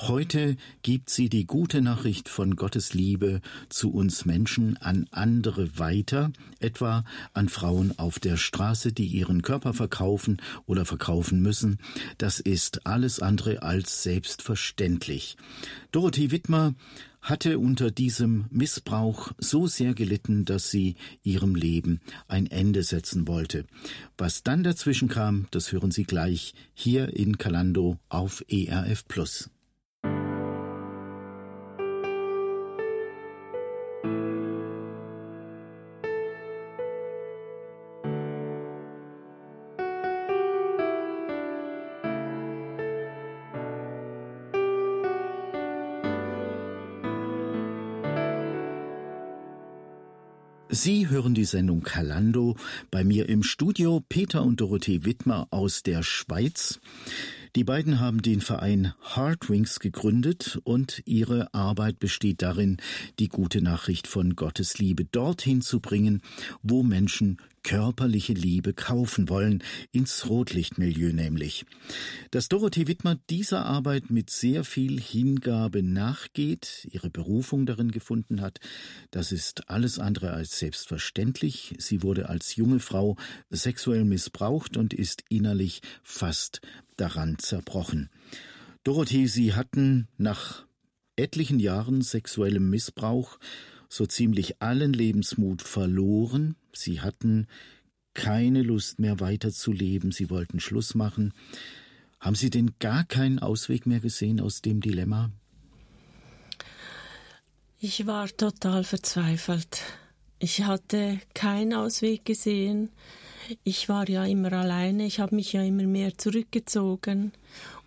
[0.00, 6.32] Heute gibt sie die gute Nachricht von Gottes Liebe zu uns Menschen an andere weiter,
[6.58, 11.78] etwa an Frauen auf der Straße, die ihren Körper verkaufen oder verkaufen müssen.
[12.18, 15.36] Das ist alles andere als selbstverständlich.
[15.92, 16.74] Dorothee Wittmer
[17.24, 23.64] hatte unter diesem Missbrauch so sehr gelitten, dass sie ihrem Leben ein Ende setzen wollte.
[24.18, 29.50] Was dann dazwischen kam, das hören Sie gleich hier in Kalando auf ERF Plus.
[51.14, 52.56] Hören die Sendung Kalando.
[52.90, 56.80] Bei mir im Studio Peter und Dorothee Wittmer aus der Schweiz.
[57.54, 62.78] Die beiden haben den Verein Heartwings gegründet und ihre Arbeit besteht darin,
[63.20, 66.20] die gute Nachricht von Gottes Liebe dorthin zu bringen,
[66.64, 71.66] wo Menschen körperliche Liebe kaufen wollen, ins Rotlichtmilieu nämlich.
[72.30, 78.60] Dass Dorothee Wittmer dieser Arbeit mit sehr viel Hingabe nachgeht, ihre Berufung darin gefunden hat,
[79.10, 81.74] das ist alles andere als selbstverständlich.
[81.78, 83.16] Sie wurde als junge Frau
[83.50, 86.60] sexuell missbraucht und ist innerlich fast
[86.96, 88.10] daran zerbrochen.
[88.84, 90.66] Dorothee, Sie hatten nach
[91.16, 93.38] etlichen Jahren sexuellem Missbrauch
[93.94, 96.56] so ziemlich allen Lebensmut verloren.
[96.72, 97.46] Sie hatten
[98.12, 100.10] keine Lust mehr weiterzuleben.
[100.10, 101.32] Sie wollten Schluss machen.
[102.18, 105.30] Haben Sie denn gar keinen Ausweg mehr gesehen aus dem Dilemma?
[107.78, 109.82] Ich war total verzweifelt.
[110.40, 112.90] Ich hatte keinen Ausweg gesehen.
[113.62, 117.32] Ich war ja immer alleine, ich habe mich ja immer mehr zurückgezogen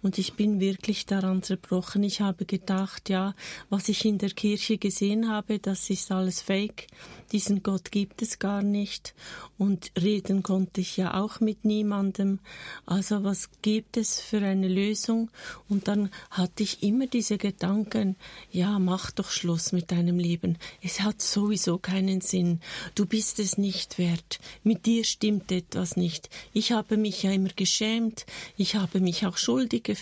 [0.07, 2.01] und ich bin wirklich daran zerbrochen.
[2.01, 3.35] Ich habe gedacht, ja,
[3.69, 6.87] was ich in der Kirche gesehen habe, das ist alles Fake.
[7.33, 9.13] Diesen Gott gibt es gar nicht.
[9.57, 12.39] Und reden konnte ich ja auch mit niemandem.
[12.85, 15.29] Also was gibt es für eine Lösung?
[15.67, 18.15] Und dann hatte ich immer diese Gedanken,
[18.49, 20.57] ja, mach doch Schluss mit deinem Leben.
[20.81, 22.61] Es hat sowieso keinen Sinn.
[22.95, 24.39] Du bist es nicht wert.
[24.63, 26.29] Mit dir stimmt etwas nicht.
[26.53, 28.25] Ich habe mich ja immer geschämt.
[28.55, 29.96] Ich habe mich auch schuldig gefühlt,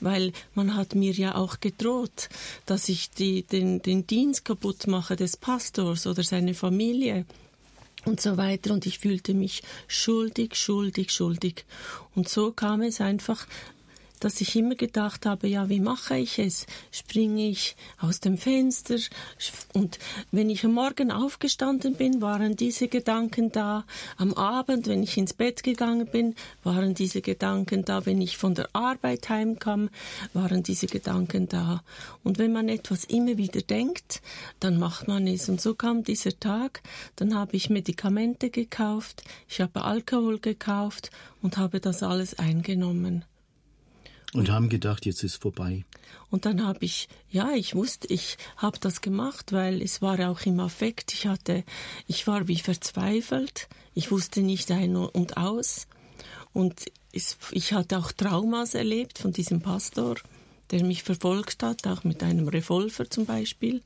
[0.00, 2.28] weil man hat mir ja auch gedroht,
[2.66, 7.24] dass ich die, den, den Dienst kaputt mache des Pastors oder seine Familie
[8.04, 8.72] und so weiter.
[8.72, 11.64] Und ich fühlte mich schuldig, schuldig, schuldig.
[12.14, 13.46] Und so kam es einfach
[14.22, 16.66] dass ich immer gedacht habe, ja, wie mache ich es?
[16.92, 18.96] Springe ich aus dem Fenster?
[19.72, 19.98] Und
[20.30, 23.84] wenn ich am Morgen aufgestanden bin, waren diese Gedanken da.
[24.16, 28.06] Am Abend, wenn ich ins Bett gegangen bin, waren diese Gedanken da.
[28.06, 29.90] Wenn ich von der Arbeit heimkam,
[30.34, 31.82] waren diese Gedanken da.
[32.22, 34.22] Und wenn man etwas immer wieder denkt,
[34.60, 35.48] dann macht man es.
[35.48, 36.82] Und so kam dieser Tag.
[37.16, 41.10] Dann habe ich Medikamente gekauft, ich habe Alkohol gekauft
[41.42, 43.24] und habe das alles eingenommen.
[44.34, 45.84] Und haben gedacht, jetzt ist vorbei.
[46.30, 50.40] Und dann habe ich, ja, ich wusste, ich habe das gemacht, weil es war auch
[50.46, 51.12] im Affekt.
[51.12, 51.64] Ich hatte,
[52.06, 53.68] ich war wie verzweifelt.
[53.94, 55.86] Ich wusste nicht ein und aus.
[56.54, 60.16] Und es, ich hatte auch Traumas erlebt von diesem Pastor,
[60.70, 63.82] der mich verfolgt hat, auch mit einem Revolver zum Beispiel.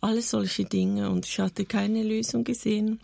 [0.00, 1.10] Alles solche Dinge.
[1.10, 3.00] Und ich hatte keine Lösung gesehen.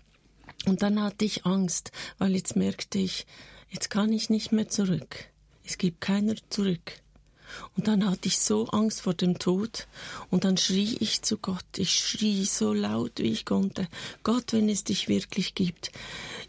[0.67, 3.27] Und dann hatte ich Angst, weil jetzt merkte ich,
[3.71, 5.30] jetzt kann ich nicht mehr zurück.
[5.71, 7.01] Es gibt keiner zurück.
[7.77, 9.87] Und dann hatte ich so Angst vor dem Tod
[10.29, 11.65] und dann schrie ich zu Gott.
[11.77, 13.87] Ich schrie so laut, wie ich konnte.
[14.25, 15.93] Gott, wenn es dich wirklich gibt.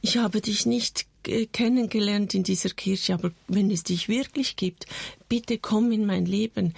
[0.02, 1.06] Ich habe dich nicht
[1.54, 4.88] kennengelernt in dieser Kirche, aber wenn es dich wirklich gibt,
[5.32, 6.74] bitte komm in mein Leben.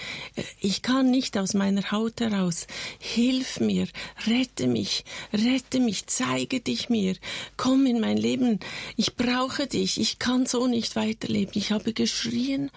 [0.60, 2.68] Ich kann nicht aus meiner Haut heraus.
[3.00, 3.88] Hilf mir,
[4.28, 7.16] rette mich, rette mich, zeige dich mir.
[7.58, 8.60] Komm in mein Leben.
[8.96, 10.00] Ich brauche dich.
[10.00, 11.54] Ich kann so nicht weiterleben.
[11.56, 12.70] Ich habe geschrien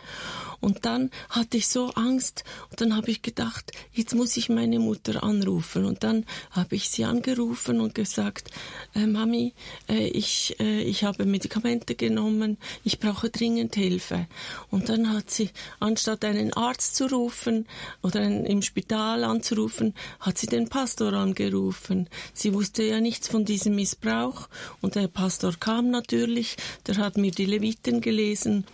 [0.61, 4.79] und dann hatte ich so Angst und dann habe ich gedacht, jetzt muss ich meine
[4.79, 5.85] Mutter anrufen.
[5.85, 8.51] Und dann habe ich sie angerufen und gesagt,
[8.95, 9.53] äh, Mami,
[9.89, 14.27] äh, ich, äh, ich habe Medikamente genommen, ich brauche dringend Hilfe.
[14.71, 15.51] Und dann hat sie,
[15.81, 17.67] anstatt einen Arzt zu rufen
[18.03, 22.09] oder einen, im Spital anzurufen, hat sie den Pastor angerufen.
[22.35, 24.49] Sie wusste ja nichts von diesem Missbrauch
[24.81, 28.65] und der Pastor kam natürlich, der hat mir die Leviten gelesen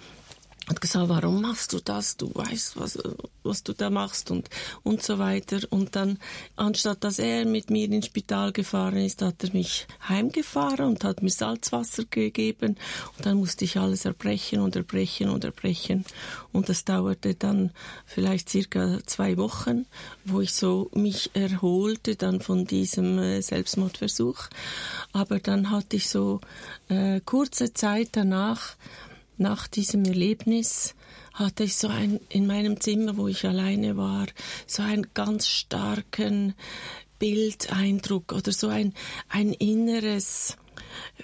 [0.69, 2.17] hat gesagt, warum machst du das?
[2.17, 2.99] Du weißt, was,
[3.43, 4.49] was du da machst und,
[4.85, 5.59] und so weiter.
[5.71, 6.19] Und dann,
[6.55, 11.21] anstatt dass er mit mir ins Spital gefahren ist, hat er mich heimgefahren und hat
[11.21, 12.77] mir Salzwasser gegeben.
[13.17, 16.05] Und dann musste ich alles erbrechen und erbrechen und erbrechen.
[16.53, 17.71] Und das dauerte dann
[18.07, 19.87] vielleicht circa zwei Wochen,
[20.25, 24.49] wo ich so mich erholte dann von diesem äh, Selbstmordversuch.
[25.13, 26.41] Aber dann hatte ich so
[26.89, 28.77] äh, kurze Zeit danach,
[29.37, 30.95] nach diesem Erlebnis
[31.35, 34.27] hatte ich so ein, in meinem Zimmer, wo ich alleine war,
[34.67, 36.55] so einen ganz starken
[37.19, 38.95] Bildeindruck oder so ein,
[39.29, 40.57] ein inneres,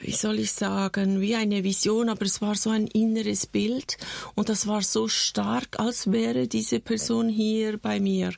[0.01, 3.97] wie soll ich sagen, wie eine Vision, aber es war so ein inneres Bild
[4.35, 8.33] und das war so stark, als wäre diese Person hier bei mir.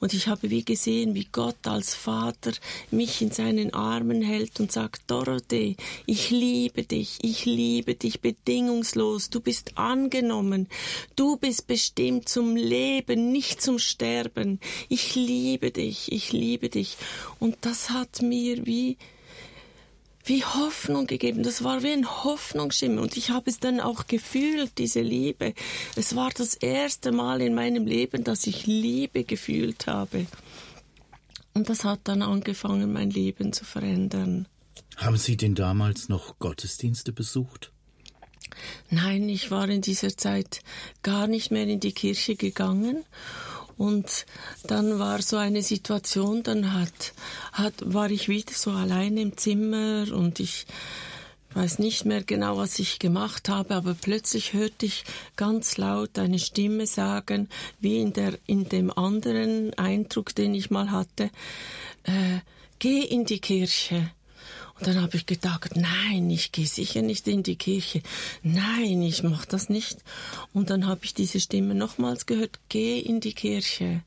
[0.00, 2.52] Und ich habe wie gesehen, wie Gott als Vater
[2.90, 9.30] mich in seinen Armen hält und sagt, Dorothee, ich liebe dich, ich liebe dich bedingungslos,
[9.30, 10.68] du bist angenommen,
[11.16, 14.60] du bist bestimmt zum Leben, nicht zum Sterben.
[14.88, 16.96] Ich liebe dich, ich liebe dich.
[17.38, 18.96] Und das hat mir wie
[20.24, 21.42] wie Hoffnung gegeben.
[21.42, 23.02] Das war wie ein Hoffnungsschimmer.
[23.02, 25.54] Und ich habe es dann auch gefühlt, diese Liebe.
[25.96, 30.26] Es war das erste Mal in meinem Leben, dass ich Liebe gefühlt habe.
[31.54, 34.46] Und das hat dann angefangen, mein Leben zu verändern.
[34.96, 37.72] Haben Sie denn damals noch Gottesdienste besucht?
[38.90, 40.60] Nein, ich war in dieser Zeit
[41.02, 43.04] gar nicht mehr in die Kirche gegangen
[43.82, 44.26] und
[44.62, 47.14] dann war so eine Situation, dann hat,
[47.52, 50.66] hat, war ich wieder so allein im Zimmer und ich
[51.54, 56.38] weiß nicht mehr genau, was ich gemacht habe, aber plötzlich hörte ich ganz laut eine
[56.38, 57.48] Stimme sagen,
[57.80, 61.30] wie in der, in dem anderen Eindruck, den ich mal hatte,
[62.04, 62.38] äh,
[62.78, 64.12] geh in die Kirche.
[64.82, 68.02] Und dann habe ich gedacht, nein, ich gehe sicher nicht in die Kirche.
[68.42, 69.98] Nein, ich mache das nicht.
[70.52, 74.00] Und dann habe ich diese Stimme nochmals gehört, geh in die Kirche.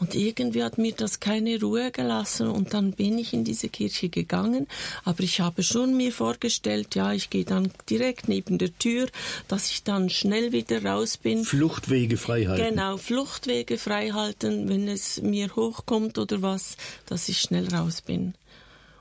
[0.00, 4.08] Und irgendwie hat mir das keine Ruhe gelassen und dann bin ich in diese Kirche
[4.08, 4.66] gegangen.
[5.04, 9.06] Aber ich habe schon mir vorgestellt, ja, ich gehe dann direkt neben der Tür,
[9.46, 11.44] dass ich dann schnell wieder raus bin.
[11.44, 12.70] Fluchtwege frei halten.
[12.70, 16.76] Genau, Fluchtwege frei halten, wenn es mir hochkommt oder was,
[17.06, 18.34] dass ich schnell raus bin.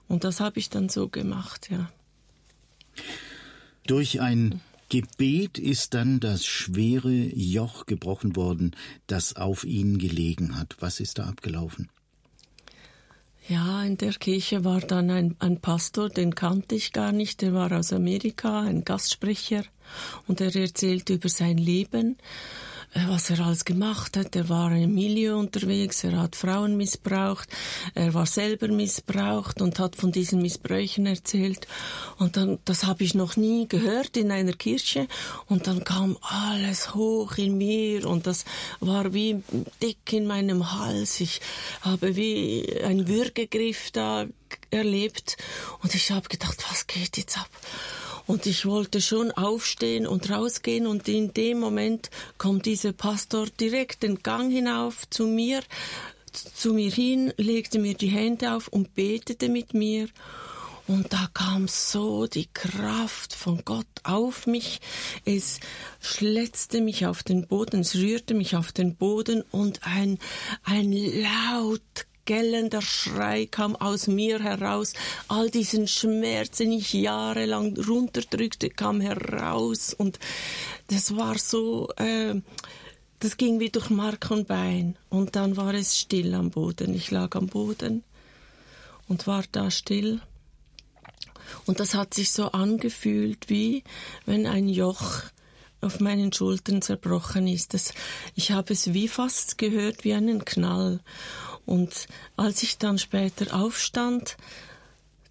[0.07, 1.89] Und das habe ich dann so gemacht, ja.
[3.85, 8.75] Durch ein Gebet ist dann das schwere Joch gebrochen worden,
[9.07, 10.77] das auf ihn gelegen hat.
[10.79, 11.89] Was ist da abgelaufen?
[13.49, 17.53] Ja, in der Kirche war dann ein, ein Pastor, den kannte ich gar nicht, der
[17.53, 19.63] war aus Amerika, ein Gastsprecher,
[20.27, 22.17] und er erzählte über sein Leben
[22.93, 24.35] was er alles gemacht hat.
[24.35, 27.49] Er war im Milieu unterwegs, er hat Frauen missbraucht,
[27.93, 31.67] er war selber missbraucht und hat von diesen Missbräuchen erzählt.
[32.17, 35.07] Und dann, das habe ich noch nie gehört in einer Kirche.
[35.47, 38.45] Und dann kam alles hoch in mir und das
[38.79, 39.43] war wie
[39.81, 41.19] dick in meinem Hals.
[41.19, 41.41] Ich
[41.81, 44.25] habe wie ein Würgegriff da
[44.71, 45.37] erlebt
[45.81, 47.49] und ich habe gedacht, was geht jetzt ab?
[48.27, 54.03] Und ich wollte schon aufstehen und rausgehen und in dem Moment kommt dieser Pastor direkt
[54.03, 55.61] den Gang hinauf zu mir,
[56.31, 60.09] zu mir hin, legte mir die Hände auf und betete mit mir.
[60.87, 64.79] Und da kam so die Kraft von Gott auf mich.
[65.25, 65.59] Es
[65.99, 70.17] schletzte mich auf den Boden, es rührte mich auf den Boden und ein,
[70.63, 74.93] ein laut gellender Schrei kam aus mir heraus.
[75.27, 79.95] All diesen Schmerz, den ich jahrelang runterdrückte, kam heraus.
[79.95, 80.19] Und
[80.89, 82.35] das war so, äh,
[83.19, 84.97] das ging wie durch Mark und Bein.
[85.09, 86.93] Und dann war es still am Boden.
[86.93, 88.03] Ich lag am Boden
[89.07, 90.21] und war da still.
[91.65, 93.83] Und das hat sich so angefühlt, wie
[94.25, 95.23] wenn ein Joch
[95.81, 97.73] auf meinen Schultern zerbrochen ist.
[97.73, 97.93] Das,
[98.35, 100.99] ich habe es wie fast gehört wie einen Knall.
[101.67, 102.07] Und
[102.37, 104.37] als ich dann später aufstand,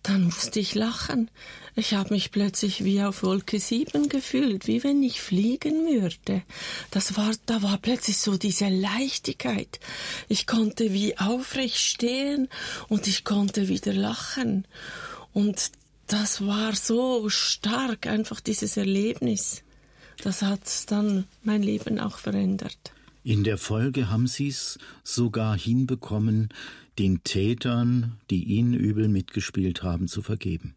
[0.02, 1.30] dann musste ich lachen.
[1.74, 6.42] Ich habe mich plötzlich wie auf Wolke 7 gefühlt, wie wenn ich fliegen würde.
[6.90, 9.80] Das war, da war plötzlich so diese Leichtigkeit.
[10.28, 12.48] Ich konnte wie aufrecht stehen
[12.88, 14.68] und ich konnte wieder lachen.
[15.32, 15.72] Und
[16.06, 19.62] das war so stark, einfach dieses Erlebnis.
[20.22, 20.60] Das hat
[20.90, 22.92] dann mein Leben auch verändert.
[23.26, 26.50] In der Folge haben sie es sogar hinbekommen,
[26.96, 30.76] den Tätern, die ihnen übel mitgespielt haben, zu vergeben.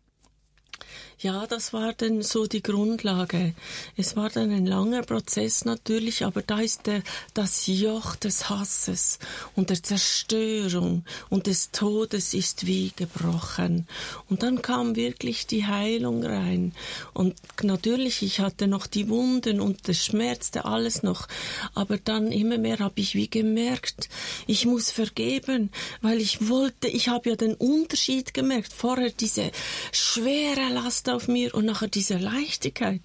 [1.21, 3.53] Ja, das war dann so die Grundlage.
[3.97, 7.03] Es war dann ein langer Prozess natürlich, aber da ist der,
[7.33, 9.19] das Joch des Hasses
[9.53, 13.85] und der Zerstörung und des Todes ist wie gebrochen.
[14.29, 16.73] Und dann kam wirklich die Heilung rein.
[17.13, 21.27] Und natürlich, ich hatte noch die Wunden und das schmerzte alles noch.
[21.73, 24.07] Aber dann immer mehr habe ich wie gemerkt,
[24.47, 25.69] ich muss vergeben,
[26.01, 28.71] weil ich wollte, ich habe ja den Unterschied gemerkt.
[28.71, 29.51] Vorher diese
[29.91, 33.01] schwere Last auf mir und nachher diese Leichtigkeit.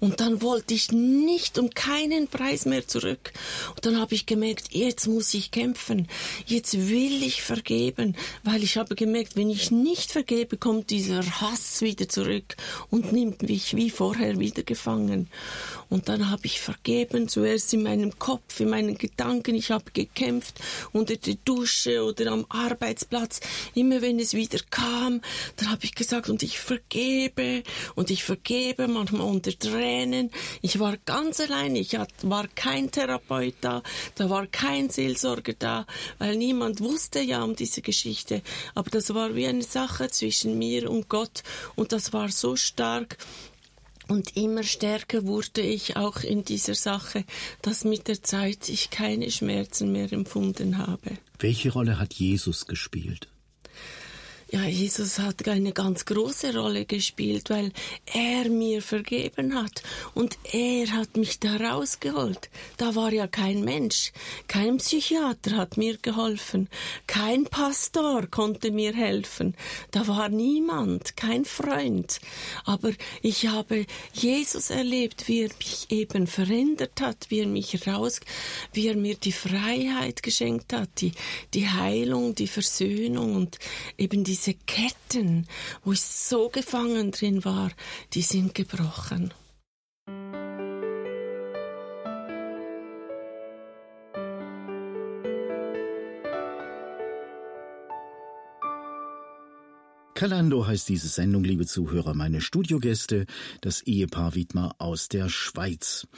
[0.00, 3.32] Und dann wollte ich nicht um keinen Preis mehr zurück.
[3.74, 6.08] Und dann habe ich gemerkt, jetzt muss ich kämpfen.
[6.46, 11.80] Jetzt will ich vergeben, weil ich habe gemerkt, wenn ich nicht vergebe, kommt dieser Hass
[11.80, 12.56] wieder zurück
[12.90, 15.28] und nimmt mich wie vorher wieder gefangen.
[15.90, 19.54] Und dann habe ich vergeben, zuerst in meinem Kopf, in meinen Gedanken.
[19.54, 20.60] Ich habe gekämpft
[20.92, 23.40] unter der Dusche oder am Arbeitsplatz.
[23.74, 25.22] Immer wenn es wieder kam,
[25.56, 27.62] dann habe ich gesagt, und ich vergebe
[27.94, 30.30] und ich vergebe manchmal unter Tränen.
[30.60, 33.82] Ich war ganz allein, ich war kein Therapeut da,
[34.14, 35.86] da war kein Seelsorger da,
[36.18, 38.42] weil niemand wusste ja um diese Geschichte.
[38.74, 41.42] Aber das war wie eine Sache zwischen mir und Gott
[41.76, 43.16] und das war so stark.
[44.08, 47.24] Und immer stärker wurde ich auch in dieser Sache,
[47.60, 51.18] dass mit der Zeit ich keine Schmerzen mehr empfunden habe.
[51.38, 53.28] Welche Rolle hat Jesus gespielt?
[54.50, 57.70] Ja, Jesus hat eine ganz große Rolle gespielt, weil
[58.06, 59.82] er mir vergeben hat
[60.14, 62.48] und er hat mich da rausgeholt.
[62.78, 64.10] Da war ja kein Mensch,
[64.46, 66.70] kein Psychiater hat mir geholfen,
[67.06, 69.54] kein Pastor konnte mir helfen,
[69.90, 72.18] da war niemand, kein Freund.
[72.64, 73.84] Aber ich habe
[74.14, 78.20] Jesus erlebt, wie er mich eben verändert hat, wie er mich raus,
[78.72, 81.12] wie er mir die Freiheit geschenkt hat, die,
[81.52, 83.58] die Heilung, die Versöhnung und
[83.98, 85.46] eben die diese Ketten,
[85.82, 87.70] wo ich so gefangen drin war,
[88.14, 89.34] die sind gebrochen.
[100.14, 103.26] Kalando heißt diese Sendung, liebe Zuhörer, meine Studiogäste,
[103.60, 106.08] das Ehepaar Widmer aus der Schweiz.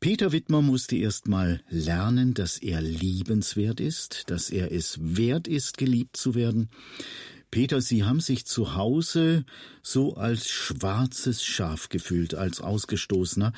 [0.00, 5.76] Peter Wittmer musste erst mal lernen, dass er liebenswert ist, dass er es wert ist,
[5.76, 6.68] geliebt zu werden.
[7.50, 9.46] Peter, Sie haben sich zu Hause
[9.82, 13.54] so als schwarzes Schaf gefühlt, als Ausgestoßener.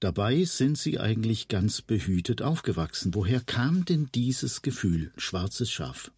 [0.00, 3.14] Dabei sind Sie eigentlich ganz behütet aufgewachsen.
[3.14, 6.10] Woher kam denn dieses Gefühl, schwarzes Schaf?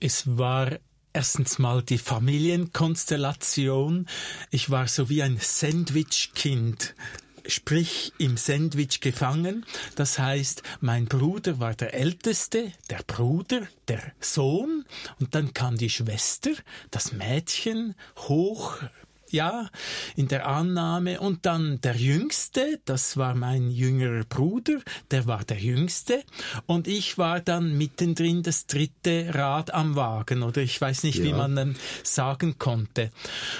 [0.00, 0.78] Es war
[1.12, 4.06] erstens mal die Familienkonstellation.
[4.50, 6.94] Ich war so wie ein Sandwich-Kind
[7.46, 9.64] sprich im Sandwich gefangen.
[9.96, 14.84] Das heißt, mein Bruder war der Älteste, der Bruder, der Sohn,
[15.20, 16.50] und dann kam die Schwester,
[16.90, 18.78] das Mädchen, hoch
[19.34, 19.68] ja,
[20.16, 21.20] in der Annahme.
[21.20, 24.78] Und dann der Jüngste, das war mein jüngerer Bruder,
[25.10, 26.22] der war der Jüngste.
[26.66, 31.24] Und ich war dann mittendrin das dritte Rad am Wagen, oder ich weiß nicht, ja.
[31.24, 33.10] wie man dann sagen konnte.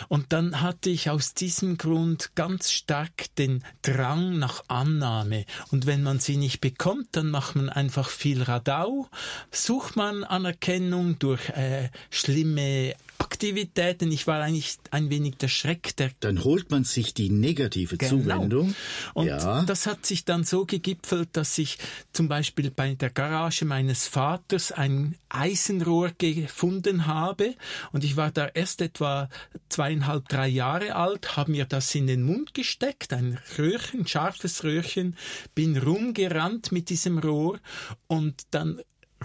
[0.09, 5.45] Und dann hatte ich aus diesem Grund ganz stark den Drang nach Annahme.
[5.71, 9.09] Und wenn man sie nicht bekommt, dann macht man einfach viel Radau,
[9.51, 14.11] sucht man Anerkennung durch äh, schlimme Aktivitäten.
[14.13, 16.11] Ich war eigentlich ein wenig der Schreck der.
[16.21, 18.11] Dann holt man sich die negative genau.
[18.11, 18.75] Zuwendung.
[19.15, 19.63] Und ja.
[19.65, 21.79] das hat sich dann so gegipfelt, dass ich
[22.13, 27.55] zum Beispiel bei der Garage meines Vaters ein Eisenrohr gefunden habe.
[27.93, 29.29] Und ich war da erst etwa
[29.69, 35.17] zweieinhalb, drei Jahre alt, habe mir das in den Mund gesteckt, ein Röhrchen, scharfes Röhrchen,
[35.55, 37.59] bin rumgerannt mit diesem Rohr
[38.07, 38.81] und dann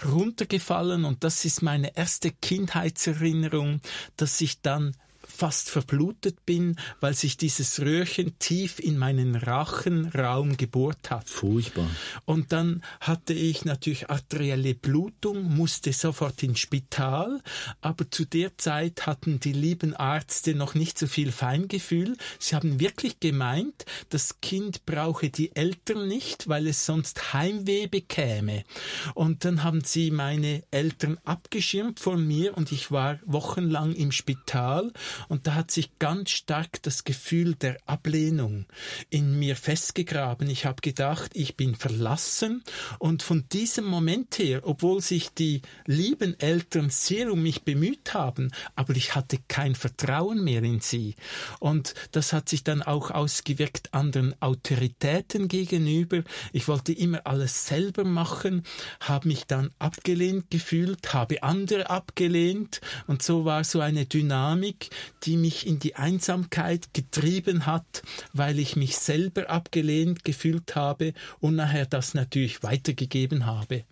[0.06, 3.82] runtergefallen und das ist meine erste Kindheitserinnerung,
[4.18, 4.96] dass ich dann
[5.40, 11.30] fast verblutet bin, weil sich dieses Röhrchen tief in meinen Rachenraum gebohrt hat.
[11.30, 11.88] Furchtbar.
[12.26, 17.42] Und dann hatte ich natürlich arterielle Blutung, musste sofort ins Spital,
[17.80, 22.18] aber zu der Zeit hatten die lieben Ärzte noch nicht so viel Feingefühl.
[22.38, 28.66] Sie haben wirklich gemeint, das Kind brauche die Eltern nicht, weil es sonst Heimweh bekäme.
[29.14, 34.92] Und dann haben sie meine Eltern abgeschirmt von mir und ich war wochenlang im Spital
[35.30, 38.66] und da hat sich ganz stark das Gefühl der Ablehnung
[39.12, 40.50] in mir festgegraben.
[40.50, 42.64] Ich habe gedacht, ich bin verlassen.
[42.98, 48.52] Und von diesem Moment her, obwohl sich die lieben Eltern sehr um mich bemüht haben,
[48.76, 51.16] aber ich hatte kein Vertrauen mehr in sie.
[51.60, 56.24] Und das hat sich dann auch ausgewirkt anderen Autoritäten gegenüber.
[56.54, 58.64] Ich wollte immer alles selber machen,
[59.00, 62.82] habe mich dann abgelehnt gefühlt, habe andere abgelehnt.
[63.06, 64.90] Und so war so eine Dynamik,
[65.24, 68.04] die mich in die Einsamkeit getrieben hat,
[68.34, 73.84] weil ich mich selber abgelehnt gefühlt habe und nachher das natürlich weitergegeben habe.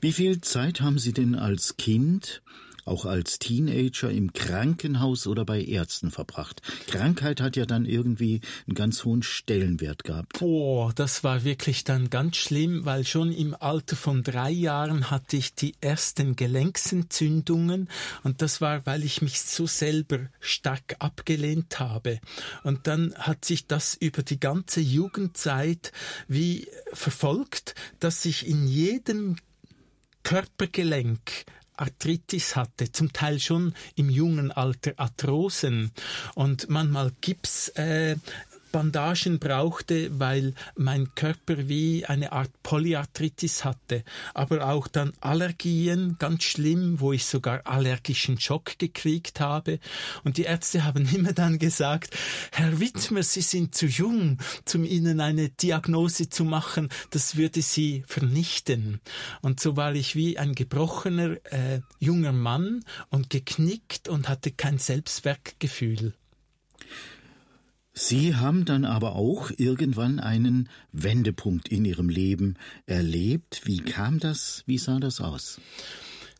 [0.00, 2.42] Wie viel Zeit haben Sie denn als Kind
[2.84, 6.62] auch als Teenager im Krankenhaus oder bei Ärzten verbracht.
[6.86, 10.38] Krankheit hat ja dann irgendwie einen ganz hohen Stellenwert gehabt.
[10.38, 15.36] Boah, das war wirklich dann ganz schlimm, weil schon im Alter von drei Jahren hatte
[15.36, 17.88] ich die ersten Gelenksentzündungen
[18.22, 22.20] und das war, weil ich mich so selber stark abgelehnt habe.
[22.62, 25.92] Und dann hat sich das über die ganze Jugendzeit
[26.28, 29.36] wie verfolgt, dass ich in jedem
[30.22, 31.46] Körpergelenk
[31.80, 35.92] Arthritis hatte, zum Teil schon im jungen Alter Arthrosen.
[36.34, 38.16] Und manchmal Gips äh,
[38.72, 44.04] Bandagen brauchte, weil mein Körper wie eine Art Polyarthritis hatte,
[44.34, 49.78] aber auch dann Allergien, ganz schlimm, wo ich sogar allergischen Schock gekriegt habe.
[50.24, 52.16] Und die Ärzte haben immer dann gesagt,
[52.52, 54.38] Herr Wittmer, Sie sind zu jung,
[54.74, 59.00] um Ihnen eine Diagnose zu machen, das würde Sie vernichten.
[59.42, 64.78] Und so war ich wie ein gebrochener äh, junger Mann und geknickt und hatte kein
[64.78, 66.14] Selbstwertgefühl.
[68.02, 72.54] Sie haben dann aber auch irgendwann einen Wendepunkt in Ihrem Leben
[72.86, 73.60] erlebt.
[73.64, 74.62] Wie kam das?
[74.64, 75.60] Wie sah das aus?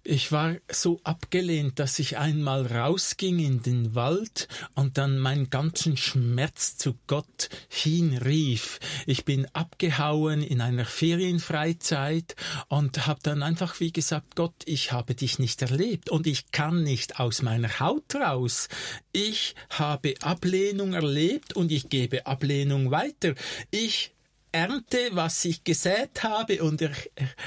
[0.02, 5.98] Ich war so abgelehnt, dass ich einmal rausging in den Wald und dann meinen ganzen
[5.98, 8.80] Schmerz zu Gott hinrief.
[9.06, 12.34] Ich bin abgehauen in einer Ferienfreizeit
[12.68, 16.82] und habe dann einfach wie gesagt, Gott, ich habe dich nicht erlebt und ich kann
[16.82, 18.68] nicht aus meiner Haut raus.
[19.12, 23.34] Ich habe Ablehnung erlebt und ich gebe Ablehnung weiter.
[23.70, 24.12] Ich
[24.52, 26.92] ernte, was ich gesät habe und er,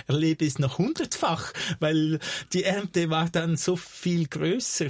[0.07, 2.19] erlebe es noch hundertfach, weil
[2.53, 4.87] die Ernte war dann so viel größer.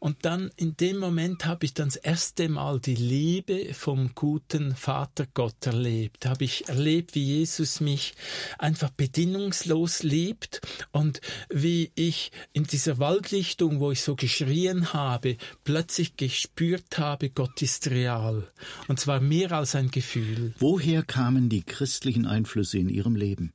[0.00, 4.74] Und dann in dem Moment habe ich dann das erste Mal die Liebe vom guten
[4.76, 6.26] Vater Gott erlebt.
[6.26, 8.14] Habe ich erlebt, wie Jesus mich
[8.58, 10.60] einfach bedingungslos liebt
[10.92, 17.62] und wie ich in dieser Waldlichtung, wo ich so geschrien habe, plötzlich gespürt habe, Gott
[17.62, 18.50] ist real.
[18.88, 20.54] Und zwar mehr als ein Gefühl.
[20.58, 23.52] Woher kamen die die christlichen Einflüsse in Ihrem Leben?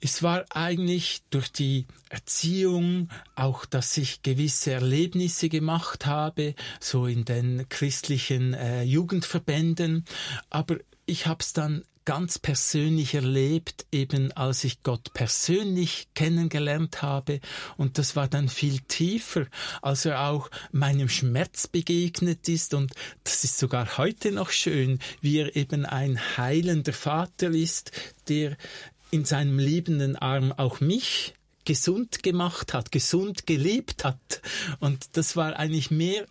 [0.00, 7.24] Es war eigentlich durch die Erziehung auch, dass ich gewisse Erlebnisse gemacht habe, so in
[7.24, 10.04] den christlichen äh, Jugendverbänden,
[10.48, 17.40] aber ich habe es dann ganz persönlich erlebt, eben als ich Gott persönlich kennengelernt habe.
[17.76, 19.46] Und das war dann viel tiefer,
[19.82, 22.74] als er auch meinem Schmerz begegnet ist.
[22.74, 22.92] Und
[23.24, 27.92] das ist sogar heute noch schön, wie er eben ein heilender Vater ist,
[28.28, 28.56] der
[29.10, 31.34] in seinem liebenden Arm auch mich
[31.64, 34.40] gesund gemacht hat, gesund gelebt hat.
[34.78, 36.26] Und das war eigentlich mehr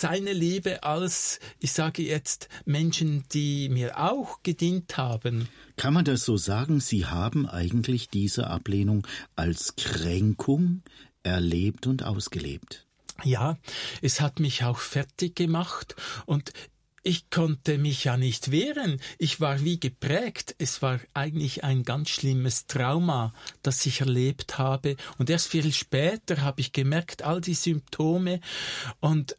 [0.00, 5.48] seine Liebe als, ich sage jetzt, Menschen, die mir auch gedient haben.
[5.76, 6.80] Kann man das so sagen?
[6.80, 10.82] Sie haben eigentlich diese Ablehnung als Kränkung
[11.22, 12.86] erlebt und ausgelebt.
[13.22, 13.56] Ja,
[14.02, 15.94] es hat mich auch fertig gemacht
[16.26, 16.52] und
[17.06, 18.98] ich konnte mich ja nicht wehren.
[19.18, 20.54] Ich war wie geprägt.
[20.56, 24.96] Es war eigentlich ein ganz schlimmes Trauma, das ich erlebt habe.
[25.18, 28.40] Und erst viel später habe ich gemerkt, all die Symptome
[29.00, 29.36] und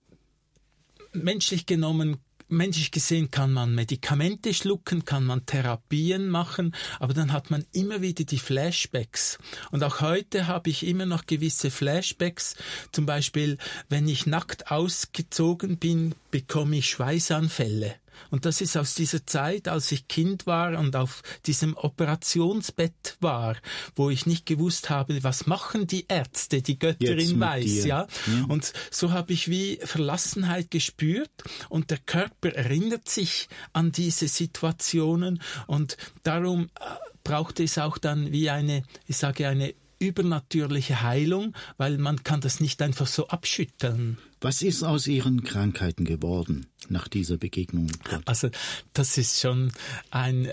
[1.16, 7.50] menschlich genommen menschlich gesehen kann man Medikamente schlucken, kann man Therapien machen, aber dann hat
[7.50, 9.38] man immer wieder die Flashbacks.
[9.72, 12.56] Und auch heute habe ich immer noch gewisse Flashbacks.
[12.92, 13.58] Zum Beispiel,
[13.90, 17.96] wenn ich nackt ausgezogen bin, bekomme ich Schweißanfälle.
[18.30, 23.56] Und das ist aus dieser Zeit, als ich Kind war und auf diesem Operationsbett war,
[23.96, 28.08] wo ich nicht gewusst habe, was machen die Ärzte, die Götterin weiß, ja?
[28.28, 28.46] ja.
[28.48, 31.32] Und so habe ich wie Verlassenheit gespürt
[31.70, 36.86] und der Körper erinnert sich an diese Situationen und darum äh,
[37.24, 42.60] braucht es auch dann wie eine, ich sage eine übernatürliche Heilung, weil man kann das
[42.60, 44.18] nicht einfach so abschütteln.
[44.42, 46.68] Was ist aus Ihren Krankheiten geworden?
[46.90, 47.88] Nach dieser Begegnung?
[48.26, 48.50] Also
[48.94, 49.72] das ist schon
[50.12, 50.50] ein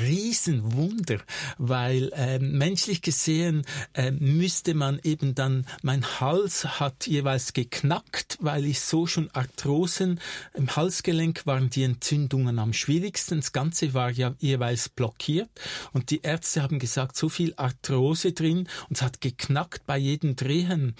[0.00, 1.18] Riesenwunder,
[1.58, 3.64] weil äh, menschlich gesehen
[3.94, 10.20] äh, müsste man eben dann, mein Hals hat jeweils geknackt, weil ich so schon Arthrosen
[10.54, 13.40] im Halsgelenk waren die Entzündungen am schwierigsten.
[13.40, 15.50] Das Ganze war ja jeweils blockiert
[15.92, 20.36] und die Ärzte haben gesagt, so viel Arthrose drin und es hat geknackt bei jedem
[20.36, 20.94] Drehen.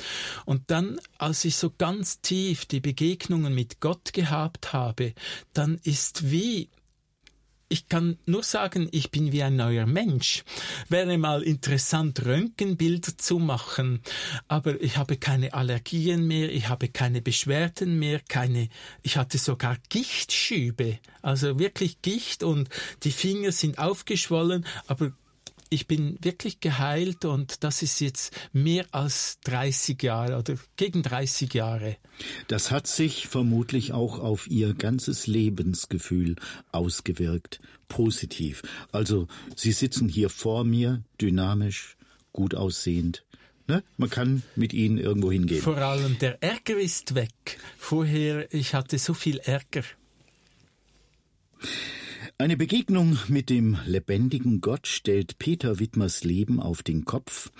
[0.45, 5.15] Und dann, als ich so ganz tief die Begegnungen mit Gott gehabt habe,
[5.53, 6.69] dann ist wie
[7.69, 10.43] ich kann nur sagen, ich bin wie ein neuer Mensch.
[10.89, 14.01] Wäre mal interessant, Röntgenbilder zu machen,
[14.49, 18.69] aber ich habe keine Allergien mehr, ich habe keine Beschwerden mehr, keine,
[19.03, 22.69] ich hatte sogar Gichtschübe, also wirklich Gicht und
[23.03, 25.13] die Finger sind aufgeschwollen, aber
[25.71, 31.53] ich bin wirklich geheilt und das ist jetzt mehr als 30 Jahre oder gegen 30
[31.55, 31.97] Jahre.
[32.49, 36.37] Das hat sich vermutlich auch auf Ihr ganzes Lebensgefühl
[36.73, 38.63] ausgewirkt, positiv.
[38.93, 41.97] Also Sie sitzen hier vor mir, dynamisch,
[42.33, 43.25] gut aussehend.
[43.67, 43.85] Ne?
[43.99, 45.61] Man kann mit Ihnen irgendwo hingehen.
[45.61, 47.59] Vor allem der Ärger ist weg.
[47.77, 49.83] Vorher, ich hatte so viel Ärger.
[52.41, 57.51] Eine Begegnung mit dem lebendigen Gott stellt Peter Wittmers Leben auf den Kopf.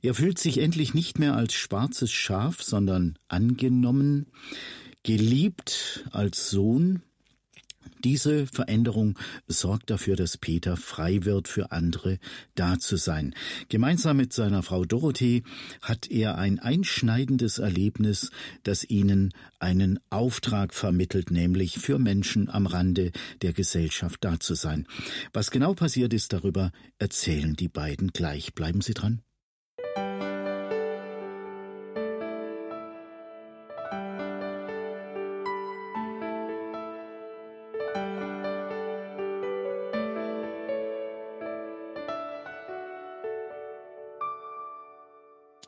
[0.00, 4.26] Er fühlt sich endlich nicht mehr als schwarzes Schaf, sondern angenommen,
[5.02, 7.02] geliebt als Sohn,
[8.04, 12.18] diese Veränderung sorgt dafür, dass Peter frei wird, für andere
[12.54, 13.34] da zu sein.
[13.68, 15.42] Gemeinsam mit seiner Frau Dorothee
[15.82, 18.30] hat er ein einschneidendes Erlebnis,
[18.62, 23.12] das ihnen einen Auftrag vermittelt, nämlich für Menschen am Rande
[23.42, 24.86] der Gesellschaft da zu sein.
[25.32, 28.54] Was genau passiert ist, darüber erzählen die beiden gleich.
[28.54, 29.22] Bleiben Sie dran.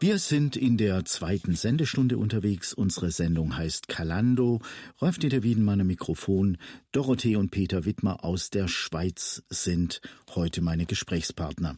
[0.03, 2.73] Wir sind in der zweiten Sendestunde unterwegs.
[2.73, 4.63] Unsere Sendung heißt Kalando.
[5.03, 6.57] Rolf-Dieter Wiedenmann am Mikrofon.
[6.91, 10.01] Dorothee und Peter Wittmer aus der Schweiz sind
[10.35, 11.77] heute meine Gesprächspartner.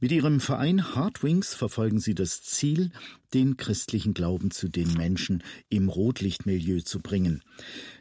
[0.00, 2.92] Mit ihrem Verein Hardwings verfolgen sie das Ziel,
[3.34, 7.42] den christlichen Glauben zu den Menschen im Rotlichtmilieu zu bringen.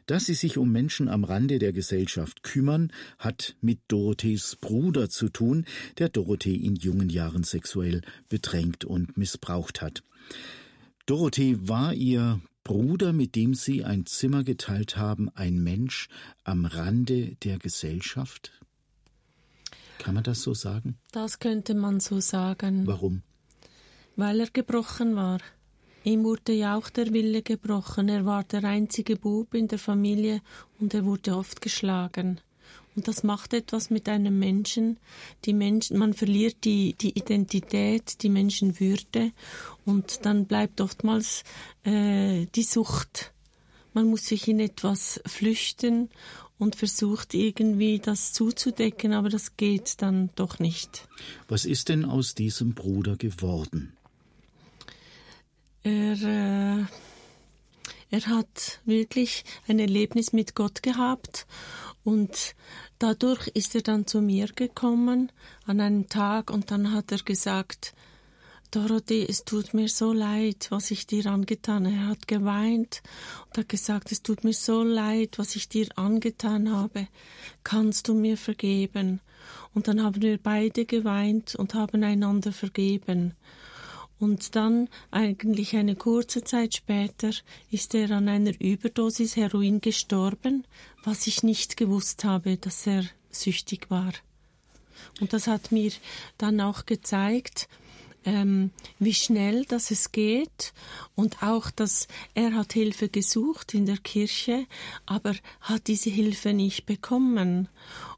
[0.09, 5.29] Dass sie sich um Menschen am Rande der Gesellschaft kümmern, hat mit Dorothees Bruder zu
[5.29, 5.65] tun,
[5.99, 10.01] der Dorothee in jungen Jahren sexuell bedrängt und missbraucht hat.
[11.05, 16.07] Dorothee war ihr Bruder, mit dem sie ein Zimmer geteilt haben, ein Mensch
[16.43, 18.51] am Rande der Gesellschaft?
[19.99, 20.97] Kann man das so sagen?
[21.11, 22.87] Das könnte man so sagen.
[22.87, 23.21] Warum?
[24.15, 25.37] Weil er gebrochen war.
[26.03, 28.09] Ihm wurde ja auch der Wille gebrochen.
[28.09, 30.41] Er war der einzige Bub in der Familie
[30.79, 32.39] und er wurde oft geschlagen.
[32.95, 34.97] Und das macht etwas mit einem Menschen.
[35.45, 39.31] Die Menschen, man verliert die, die Identität, die Menschenwürde
[39.85, 41.43] und dann bleibt oftmals
[41.83, 43.33] äh, die Sucht.
[43.93, 46.09] Man muss sich in etwas flüchten
[46.57, 51.07] und versucht irgendwie das zuzudecken, aber das geht dann doch nicht.
[51.47, 53.93] Was ist denn aus diesem Bruder geworden?
[55.83, 56.85] Er, äh,
[58.11, 61.47] er hat wirklich ein Erlebnis mit Gott gehabt
[62.03, 62.55] und
[62.97, 65.31] dadurch ist er dann zu mir gekommen
[65.65, 67.93] an einem Tag und dann hat er gesagt,
[68.71, 71.95] Dorothee, es tut mir so leid, was ich dir angetan habe.
[71.95, 73.01] Er hat geweint
[73.47, 77.07] und hat gesagt, es tut mir so leid, was ich dir angetan habe.
[77.63, 79.21] Kannst du mir vergeben?
[79.73, 83.33] Und dann haben wir beide geweint und haben einander vergeben.
[84.19, 87.31] Und dann, eigentlich eine kurze Zeit später,
[87.71, 90.65] ist er an einer Überdosis Heroin gestorben,
[91.03, 94.11] was ich nicht gewusst habe, dass er süchtig war.
[95.21, 95.91] Und das hat mir
[96.37, 97.69] dann auch gezeigt,
[98.25, 100.73] ähm, wie schnell das es geht
[101.15, 104.65] und auch, dass er hat Hilfe gesucht in der Kirche,
[105.05, 107.69] aber hat diese Hilfe nicht bekommen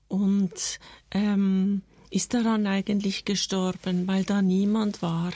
[0.08, 0.80] und
[1.12, 5.34] ähm, ist daran eigentlich gestorben, weil da niemand war.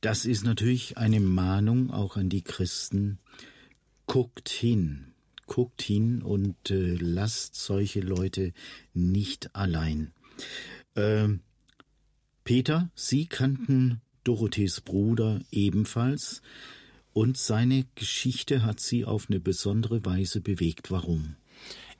[0.00, 3.18] Das ist natürlich eine Mahnung auch an die Christen.
[4.06, 5.12] Guckt hin,
[5.46, 8.52] guckt hin und äh, lasst solche Leute
[8.94, 10.12] nicht allein.
[10.94, 11.28] Äh,
[12.44, 16.42] Peter, Sie kannten Dorothees Bruder ebenfalls
[17.12, 20.90] und seine Geschichte hat Sie auf eine besondere Weise bewegt.
[20.90, 21.36] Warum?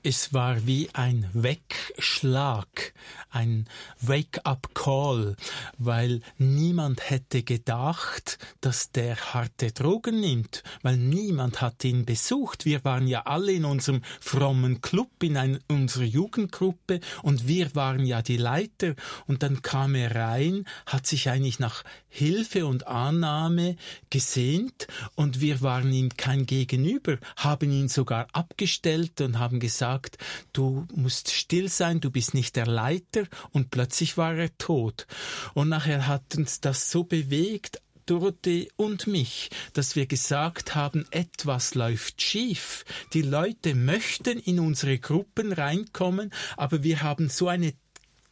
[0.05, 2.95] Es war wie ein Wegschlag,
[3.31, 3.67] ein
[4.01, 5.35] Wake-up-Call,
[5.77, 12.65] weil niemand hätte gedacht, dass der harte Drogen nimmt, weil niemand hat ihn besucht.
[12.65, 18.07] Wir waren ja alle in unserem frommen Club, in ein, unserer Jugendgruppe und wir waren
[18.07, 18.95] ja die Leiter
[19.27, 23.77] und dann kam er rein, hat sich eigentlich nach Hilfe und Annahme
[24.11, 24.87] gesehnt
[25.17, 30.19] und wir waren ihm kein Gegenüber, haben ihn sogar abgestellt und haben gesagt, gesagt,
[30.53, 35.07] du musst still sein, du bist nicht der Leiter und plötzlich war er tot.
[35.55, 41.75] Und nachher hat uns das so bewegt, Dorothee und mich, dass wir gesagt haben, etwas
[41.75, 42.87] läuft schief.
[43.13, 47.75] Die Leute möchten in unsere Gruppen reinkommen, aber wir haben so eine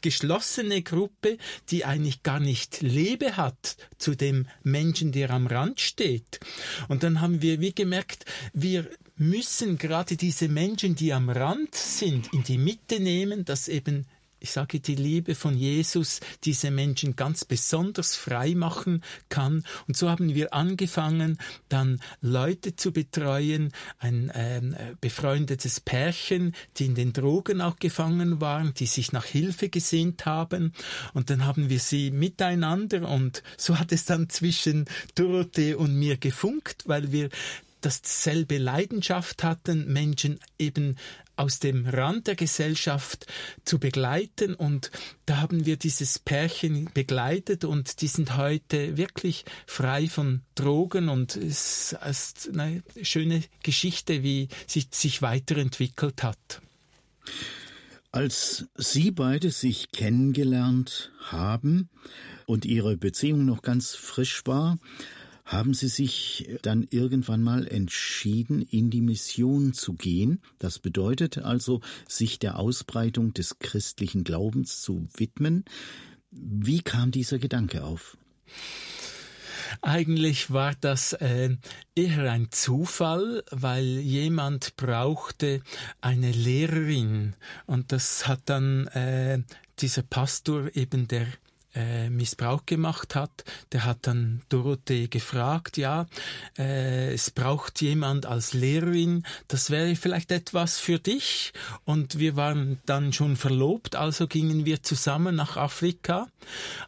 [0.01, 1.37] geschlossene Gruppe,
[1.69, 6.41] die eigentlich gar nicht Lebe hat zu dem Menschen, der am Rand steht.
[6.89, 12.33] Und dann haben wir wie gemerkt, wir müssen gerade diese Menschen, die am Rand sind,
[12.33, 14.07] in die Mitte nehmen, dass eben
[14.39, 19.65] ich sage, die Liebe von Jesus diese Menschen ganz besonders frei machen kann.
[19.89, 21.39] Und so haben wir angefangen,
[21.69, 28.75] dann Leute zu betreuen, ein ähm, befreundetes Pärchen, die in den Drogen auch gefangen waren,
[28.75, 30.73] die sich nach Hilfe gesehnt haben.
[31.15, 36.19] Und dann haben wir sie miteinander und so hat es dann zwischen Dorothee und mir
[36.19, 37.31] gefunkt, weil wir
[37.81, 40.97] dasselbe Leidenschaft hatten, Menschen eben
[41.37, 43.27] aus dem Rand der Gesellschaft
[43.65, 44.91] zu begleiten und
[45.27, 51.37] da haben wir dieses Pärchen begleitet und die sind heute wirklich frei von Drogen und
[51.37, 56.63] es ist eine schöne Geschichte, wie sie sich weiterentwickelt hat.
[58.13, 61.91] Als Sie beide sich kennengelernt haben
[62.47, 64.79] und Ihre Beziehung noch ganz frisch war,
[65.47, 70.43] haben Sie sich dann irgendwann mal entschieden, in die Mission zu gehen.
[70.59, 75.65] Das bedeutet also, sich der Ausbreitung des christlichen Glaubens zu widmen.
[76.33, 78.19] Wie kam dieser Gedanke auf?
[79.83, 81.57] Eigentlich war das äh,
[81.95, 85.63] eher ein Zufall, weil jemand brauchte
[86.01, 87.35] eine Lehrerin
[87.67, 89.43] und das hat dann äh,
[89.79, 91.27] dieser Pastor eben der
[91.77, 96.07] äh, Missbrauch gemacht hat, der hat dann Dorothee gefragt, ja,
[96.59, 101.53] äh, es braucht jemand als Lehrerin, das wäre vielleicht etwas für dich.
[101.85, 106.29] Und wir waren dann schon verlobt, also gingen wir zusammen nach Afrika.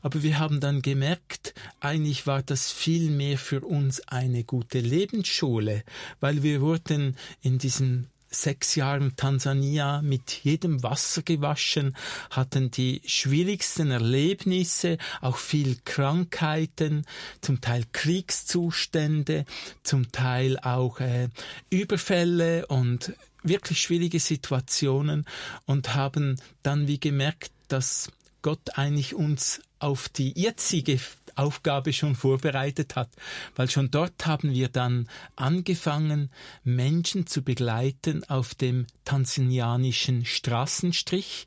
[0.02, 5.84] Aber wir haben dann gemerkt, eigentlich war das viel mehr für uns eine gute Lebensschule,
[6.20, 11.96] weil wir wurden in diesem sechs Jahren Tansania mit jedem Wasser gewaschen,
[12.30, 17.04] hatten die schwierigsten Erlebnisse, auch viel Krankheiten,
[17.40, 19.44] zum Teil Kriegszustände,
[19.82, 21.28] zum Teil auch äh,
[21.70, 25.24] Überfälle und wirklich schwierige Situationen
[25.66, 28.10] und haben dann wie gemerkt, dass
[28.42, 30.98] Gott eigentlich uns auf die jetzige
[31.38, 33.10] Aufgabe schon vorbereitet hat,
[33.56, 36.30] weil schon dort haben wir dann angefangen,
[36.64, 41.46] Menschen zu begleiten auf dem tansanianischen Straßenstrich,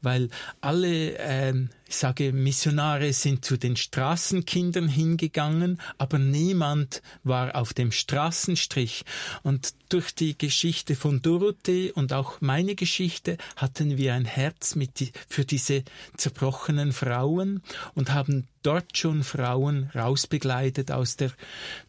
[0.00, 0.28] weil
[0.60, 1.54] alle, äh,
[1.92, 9.04] ich sage, Missionare sind zu den Straßenkindern hingegangen, aber niemand war auf dem Straßenstrich.
[9.42, 15.12] Und durch die Geschichte von Dorothee und auch meine Geschichte hatten wir ein Herz die,
[15.28, 15.84] für diese
[16.16, 17.62] zerbrochenen Frauen
[17.94, 21.30] und haben dort schon Frauen rausbegleitet aus der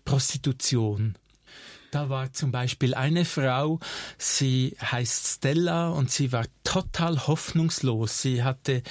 [0.04, 1.16] Prostitution.
[1.92, 3.80] Da war zum Beispiel eine Frau,
[4.18, 8.22] sie heißt Stella und sie war total hoffnungslos.
[8.22, 8.84] Sie hatte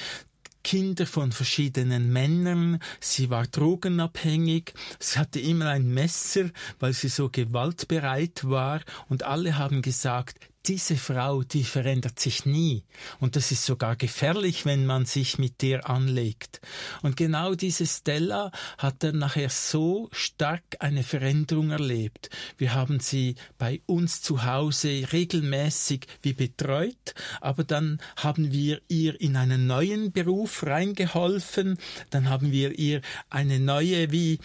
[0.62, 7.28] Kinder von verschiedenen Männern, sie war drogenabhängig, sie hatte immer ein Messer, weil sie so
[7.28, 8.80] gewaltbereit war.
[9.08, 12.84] Und alle haben gesagt, diese Frau, die verändert sich nie.
[13.20, 16.60] Und das ist sogar gefährlich, wenn man sich mit der anlegt.
[17.02, 22.30] Und genau diese Stella hat dann nachher so stark eine Veränderung erlebt.
[22.58, 29.20] Wir haben sie bei uns zu Hause regelmäßig wie betreut, aber dann haben wir ihr
[29.20, 31.78] in einen neuen Beruf reingeholfen,
[32.10, 33.00] dann haben wir ihr
[33.30, 34.38] eine neue wie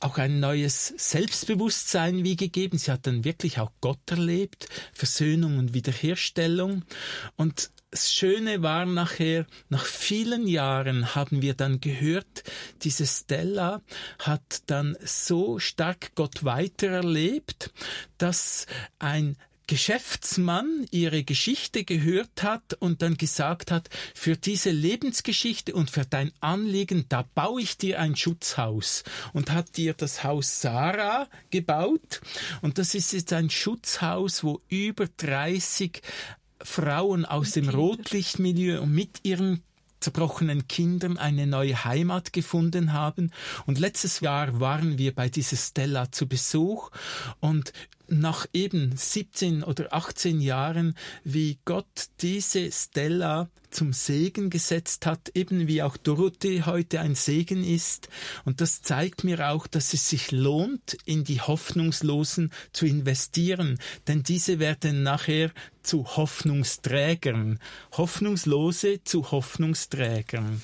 [0.00, 2.78] auch ein neues Selbstbewusstsein wie gegeben.
[2.78, 6.82] Sie hat dann wirklich auch Gott erlebt, Versöhnung und Wiederherstellung.
[7.36, 12.42] Und das Schöne war nachher, nach vielen Jahren haben wir dann gehört,
[12.82, 13.80] diese Stella
[14.18, 17.72] hat dann so stark Gott weitererlebt,
[18.18, 18.66] dass
[18.98, 19.36] ein
[19.66, 26.32] Geschäftsmann ihre Geschichte gehört hat und dann gesagt hat, für diese Lebensgeschichte und für dein
[26.40, 29.02] Anliegen, da baue ich dir ein Schutzhaus.
[29.32, 32.20] Und hat dir das Haus Sarah gebaut.
[32.62, 36.00] Und das ist jetzt ein Schutzhaus, wo über 30
[36.62, 39.62] Frauen aus dem Rotlichtmilieu und mit ihren
[40.00, 43.32] zerbrochenen Kindern eine neue Heimat gefunden haben.
[43.66, 46.90] Und letztes Jahr waren wir bei dieser Stella zu Besuch.
[47.40, 47.72] Und
[48.08, 50.94] nach eben 17 oder 18 Jahren,
[51.24, 57.64] wie Gott diese Stella zum Segen gesetzt hat, eben wie auch Dorothee heute ein Segen
[57.64, 58.08] ist.
[58.44, 64.22] Und das zeigt mir auch, dass es sich lohnt, in die Hoffnungslosen zu investieren, denn
[64.22, 65.50] diese werden nachher
[65.82, 67.58] zu Hoffnungsträgern,
[67.92, 70.62] Hoffnungslose zu Hoffnungsträgern.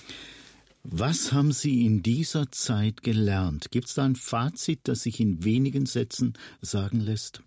[0.85, 3.71] Was haben Sie in dieser Zeit gelernt?
[3.71, 7.43] Gibt es da ein Fazit, das sich in wenigen Sätzen sagen lässt?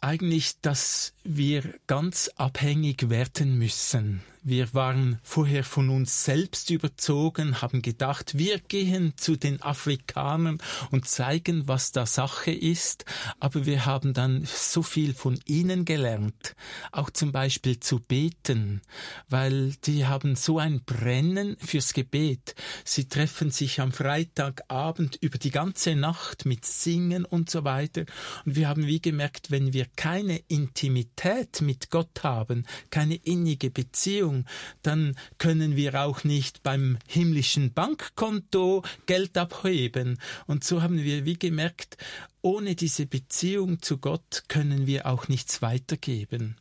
[0.00, 7.82] Eigentlich, dass wir ganz abhängig werden müssen wir waren vorher von uns selbst überzogen, haben
[7.82, 10.58] gedacht, wir gehen zu den Afrikanern
[10.92, 13.04] und zeigen, was da Sache ist,
[13.40, 16.54] aber wir haben dann so viel von ihnen gelernt,
[16.92, 18.82] auch zum Beispiel zu beten,
[19.28, 22.54] weil die haben so ein Brennen fürs Gebet.
[22.84, 28.04] Sie treffen sich am Freitagabend über die ganze Nacht mit Singen und so weiter.
[28.44, 34.35] Und wir haben wie gemerkt, wenn wir keine Intimität mit Gott haben, keine innige Beziehung,
[34.36, 34.46] Beziehung,
[34.82, 40.18] dann können wir auch nicht beim himmlischen Bankkonto Geld abheben.
[40.46, 41.96] Und so haben wir wie gemerkt,
[42.42, 46.56] ohne diese Beziehung zu Gott können wir auch nichts weitergeben.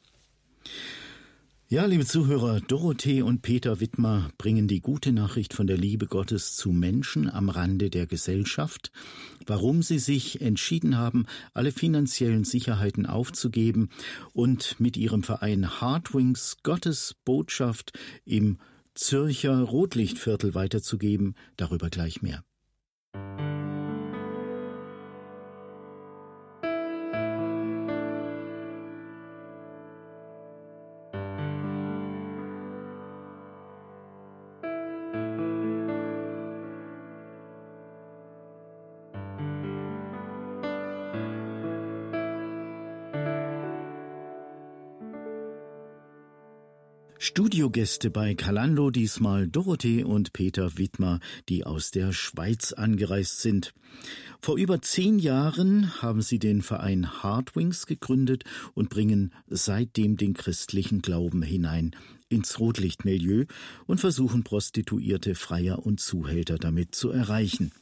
[1.67, 6.55] Ja, liebe Zuhörer, Dorothee und Peter Wittmer bringen die gute Nachricht von der Liebe Gottes
[6.55, 8.91] zu Menschen am Rande der Gesellschaft,
[9.47, 13.89] warum sie sich entschieden haben, alle finanziellen Sicherheiten aufzugeben
[14.31, 18.59] und mit ihrem Verein Hardwings Gottes Botschaft im
[18.93, 22.43] Zürcher Rotlichtviertel weiterzugeben, darüber gleich mehr.
[47.75, 51.19] Studiogäste bei Kalando diesmal Dorothee und Peter Wittmer,
[51.49, 53.73] die aus der Schweiz angereist sind.
[54.39, 58.45] Vor über zehn Jahren haben sie den Verein Hardwings gegründet
[58.75, 61.93] und bringen seitdem den christlichen Glauben hinein
[62.29, 63.43] ins Rotlichtmilieu
[63.87, 67.73] und versuchen Prostituierte, Freier und Zuhälter damit zu erreichen.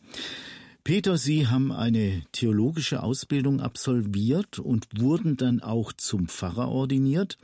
[0.83, 7.37] Peter, Sie haben eine theologische Ausbildung absolviert und wurden dann auch zum Pfarrer ordiniert.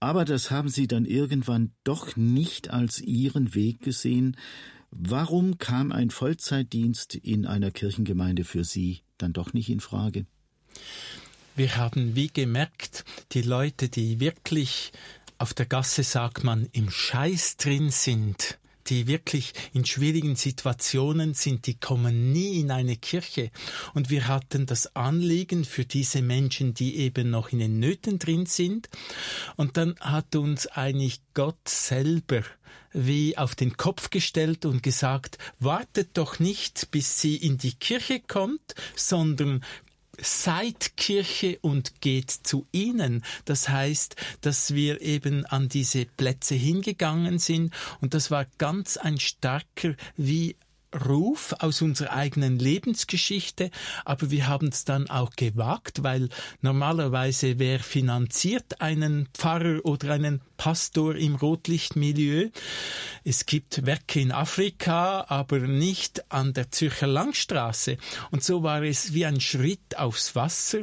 [0.00, 4.36] Aber das haben Sie dann irgendwann doch nicht als Ihren Weg gesehen.
[4.90, 10.26] Warum kam ein Vollzeitdienst in einer Kirchengemeinde für Sie dann doch nicht in Frage?
[11.56, 14.92] Wir haben wie gemerkt, die Leute, die wirklich
[15.38, 18.58] auf der Gasse, sagt man, im Scheiß drin sind,
[18.88, 23.50] die wirklich in schwierigen Situationen sind, die kommen nie in eine Kirche.
[23.94, 28.46] Und wir hatten das Anliegen für diese Menschen, die eben noch in den Nöten drin
[28.46, 28.88] sind.
[29.56, 32.42] Und dann hat uns eigentlich Gott selber
[32.92, 38.20] wie auf den Kopf gestellt und gesagt, wartet doch nicht, bis sie in die Kirche
[38.20, 39.62] kommt, sondern
[40.20, 43.24] seid Kirche und geht zu ihnen.
[43.44, 49.18] Das heißt, dass wir eben an diese Plätze hingegangen sind und das war ganz ein
[49.20, 50.56] starker wie
[51.06, 53.70] Ruf aus unserer eigenen Lebensgeschichte,
[54.04, 56.28] aber wir haben es dann auch gewagt, weil
[56.60, 62.50] normalerweise wer finanziert einen Pfarrer oder einen Pastor im Rotlichtmilieu?
[63.24, 67.96] Es gibt Werke in Afrika, aber nicht an der Zürcher Langstraße.
[68.30, 70.80] Und so war es wie ein Schritt aufs Wasser.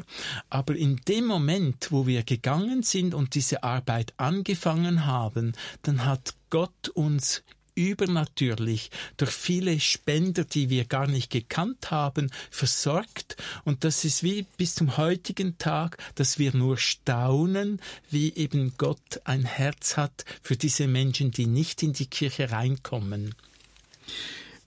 [0.50, 6.36] Aber in dem Moment, wo wir gegangen sind und diese Arbeit angefangen haben, dann hat
[6.50, 7.44] Gott uns
[7.76, 13.38] übernatürlich durch viele Spender, die wir gar nicht gekannt haben, versorgt.
[13.64, 19.22] Und das ist wie bis zum heutigen Tag, dass wir nur staunen, wie eben Gott
[19.26, 23.36] ein Herz hat für diese Menschen, die nicht in die Kirche reinkommen.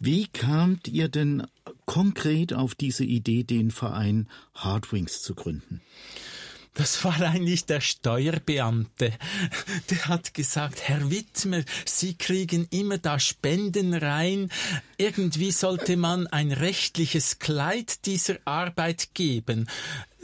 [0.00, 1.46] Wie kamt ihr denn
[1.84, 5.80] konkret auf diese Idee, den Verein Hardwings zu gründen?
[6.74, 9.12] Das war eigentlich der Steuerbeamte.
[9.90, 14.50] Der hat gesagt, Herr Wittmer, Sie kriegen immer da Spenden rein.
[14.96, 19.68] Irgendwie sollte man ein rechtliches Kleid dieser Arbeit geben.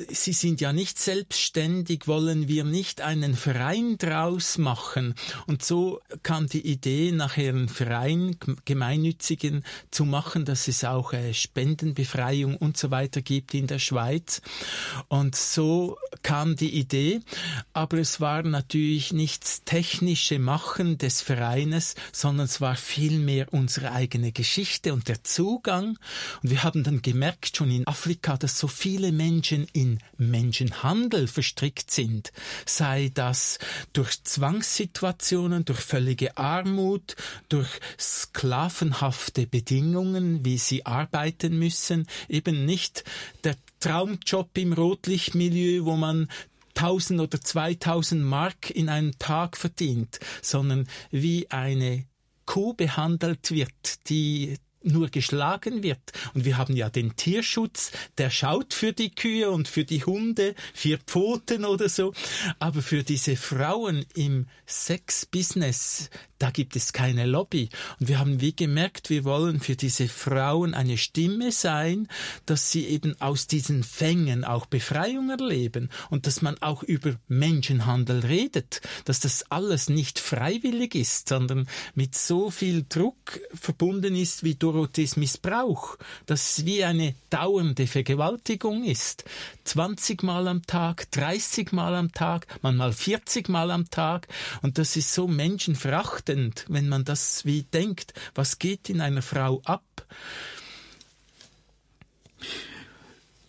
[0.09, 5.15] Sie sind ja nicht selbstständig, wollen wir nicht einen Verein draus machen?
[5.47, 11.33] Und so kam die Idee, nachher einen Verein, gemeinnützigen, zu machen, dass es auch äh,
[11.33, 14.43] Spendenbefreiung und so weiter gibt in der Schweiz.
[15.07, 17.21] Und so kam die Idee,
[17.73, 24.33] aber es war natürlich nichts technische Machen des Vereines, sondern es war vielmehr unsere eigene
[24.33, 25.99] Geschichte und der Zugang.
[26.43, 31.29] Und wir haben dann gemerkt, schon in Afrika, dass so viele Menschen in in Menschenhandel
[31.29, 32.33] verstrickt sind,
[32.65, 33.59] sei das
[33.93, 37.17] durch Zwangssituationen, durch völlige Armut,
[37.49, 37.69] durch
[37.99, 43.05] sklavenhafte Bedingungen, wie sie arbeiten müssen, eben nicht
[43.45, 46.29] der Traumjob im Rotlichtmilieu, wo man
[46.77, 52.07] 1000 oder 2000 Mark in einem Tag verdient, sondern wie eine
[52.47, 56.13] Kuh behandelt wird, die nur geschlagen wird.
[56.35, 60.55] Und wir haben ja den Tierschutz, der schaut für die Kühe und für die Hunde,
[60.73, 62.13] vier Pfoten oder so.
[62.59, 67.69] Aber für diese Frauen im Sexbusiness, da gibt es keine Lobby.
[68.01, 72.09] Und wir haben wie gemerkt, wir wollen für diese Frauen eine Stimme sein,
[72.47, 78.21] dass sie eben aus diesen Fängen auch Befreiung erleben und dass man auch über Menschenhandel
[78.21, 84.55] redet, dass das alles nicht freiwillig ist, sondern mit so viel Druck verbunden ist wie
[84.55, 89.25] Dorothys Missbrauch, dass es wie eine dauernde Vergewaltigung ist.
[89.65, 94.29] 20 Mal am Tag, 30 Mal am Tag, manchmal 40 Mal am Tag.
[94.63, 96.34] Und das ist so menschenverachtend,
[96.69, 98.15] wenn man das wie denkt.
[98.35, 100.07] Was geht in einer Frau ab?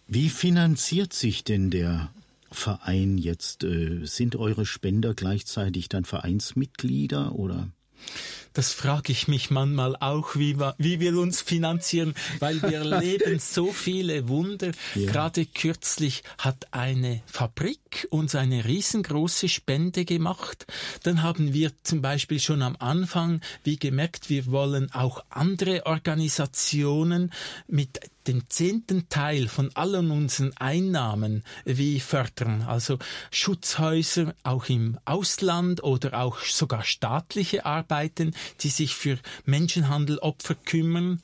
[0.07, 2.11] Wie finanziert sich denn der
[2.51, 3.63] Verein jetzt?
[3.63, 7.69] Äh, sind eure Spender gleichzeitig dann Vereinsmitglieder oder?
[8.56, 13.74] Das frage ich mich manchmal auch, wie, wie wir uns finanzieren, weil wir leben so
[13.74, 14.72] viele Wunder.
[14.95, 15.12] Ja.
[15.12, 20.66] Gerade kürzlich hat eine Fabrik uns eine riesengroße Spende gemacht.
[21.03, 27.34] Dann haben wir zum Beispiel schon am Anfang, wie gemerkt, wir wollen auch andere Organisationen
[27.68, 32.63] mit den zehnten Teil von allen unseren Einnahmen wie fördern.
[32.63, 32.97] Also
[33.32, 41.21] Schutzhäuser auch im Ausland oder auch sogar staatliche Arbeiten, die sich für Menschenhandelopfer kümmern.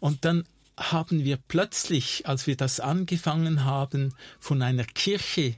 [0.00, 0.44] Und dann
[0.76, 5.56] haben wir plötzlich, als wir das angefangen haben, von einer Kirche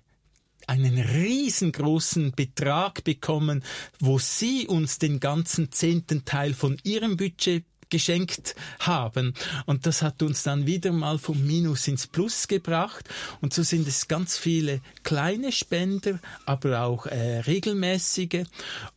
[0.67, 3.63] einen riesengroßen Betrag bekommen,
[3.99, 9.35] wo sie uns den ganzen zehnten Teil von ihrem Budget geschenkt haben.
[9.67, 13.09] Und das hat uns dann wieder mal vom Minus ins Plus gebracht.
[13.41, 18.45] Und so sind es ganz viele kleine Spender, aber auch äh, regelmäßige.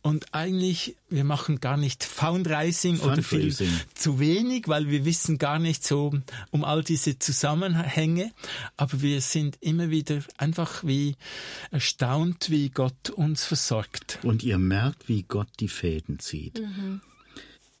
[0.02, 3.54] Und eigentlich, wir machen gar nicht Fundraising, oder viel
[3.94, 6.12] zu wenig, weil wir wissen gar nicht so
[6.50, 8.32] um all diese Zusammenhänge.
[8.76, 11.16] Aber wir sind immer wieder einfach wie
[11.70, 14.18] erstaunt, wie Gott uns versorgt.
[14.22, 16.60] Und ihr merkt, wie Gott die Fäden zieht.
[16.60, 17.00] Mhm.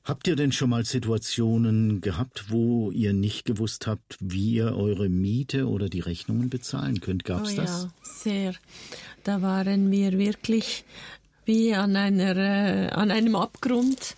[0.08, 5.10] Habt ihr denn schon mal Situationen gehabt, wo ihr nicht gewusst habt, wie ihr eure
[5.10, 7.24] Miete oder die Rechnungen bezahlen könnt?
[7.24, 7.82] Gab's oh, das?
[7.82, 8.54] Ja, sehr.
[9.24, 10.84] Da waren wir wirklich
[11.44, 14.16] wie an einer äh, an einem Abgrund.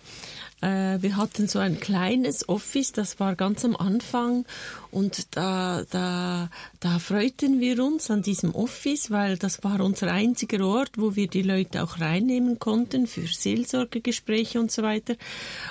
[0.61, 4.45] Äh, wir hatten so ein kleines Office, das war ganz am Anfang
[4.91, 6.49] und da, da,
[6.79, 11.27] da freuten wir uns an diesem Office, weil das war unser einziger Ort, wo wir
[11.27, 15.15] die Leute auch reinnehmen konnten für Seelsorgegespräche und so weiter.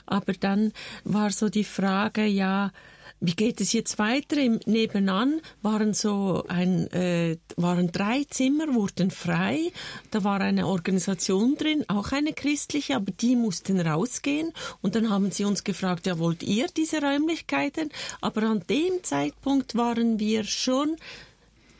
[0.06, 0.72] Aber dann
[1.04, 2.72] war so die Frage, ja,
[3.20, 4.38] wie geht es jetzt weiter?
[4.38, 9.72] Im Nebenan waren so ein, äh, waren drei Zimmer, wurden frei.
[10.10, 14.52] Da war eine Organisation drin, auch eine christliche, aber die mussten rausgehen.
[14.80, 17.90] Und dann haben sie uns gefragt, ja, wollt ihr diese Räumlichkeiten?
[18.20, 20.96] Aber an dem Zeitpunkt waren wir schon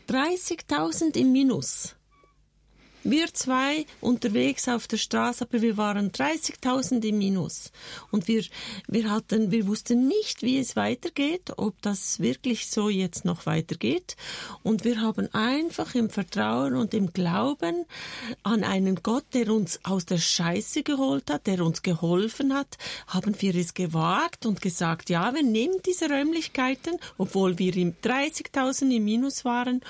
[0.09, 1.95] 30.000 im Minus.
[3.03, 7.73] Wir zwei unterwegs auf der Straße, aber wir waren 30.000 im Minus.
[8.11, 8.45] Und wir,
[8.89, 14.17] wir hatten, wir wussten nicht, wie es weitergeht, ob das wirklich so jetzt noch weitergeht.
[14.63, 17.87] Und wir haben einfach im Vertrauen und im Glauben
[18.43, 22.77] an einen Gott, der uns aus der Scheiße geholt hat, der uns geholfen hat,
[23.07, 28.95] haben wir es gewagt und gesagt, ja, wir nehmen diese Räumlichkeiten, obwohl wir im 30.000
[28.95, 29.81] im Minus waren.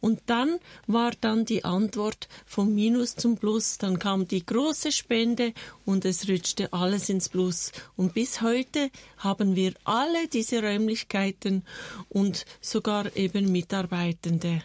[0.00, 0.58] Und dann
[0.88, 5.52] war dann die Antwort vom Minus zum Plus, dann kam die große Spende
[5.84, 7.70] und es rutschte alles ins Plus.
[7.96, 11.64] Und bis heute haben wir alle diese Räumlichkeiten
[12.08, 14.62] und sogar eben Mitarbeitende.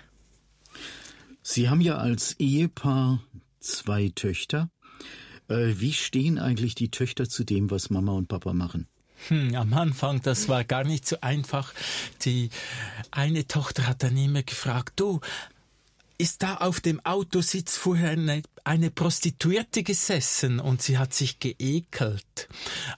[1.44, 3.22] Sie haben ja als Ehepaar
[3.60, 4.70] zwei Töchter.
[5.50, 8.88] Äh, wie stehen eigentlich die Töchter zu dem, was Mama und Papa machen?
[9.28, 11.74] Hm, am Anfang, das war gar nicht so einfach.
[12.24, 12.52] Die
[13.12, 15.20] eine Tochter hat dann immer gefragt, du,
[16.22, 22.48] ist da auf dem Autositz vorher eine, eine Prostituierte gesessen und sie hat sich geekelt.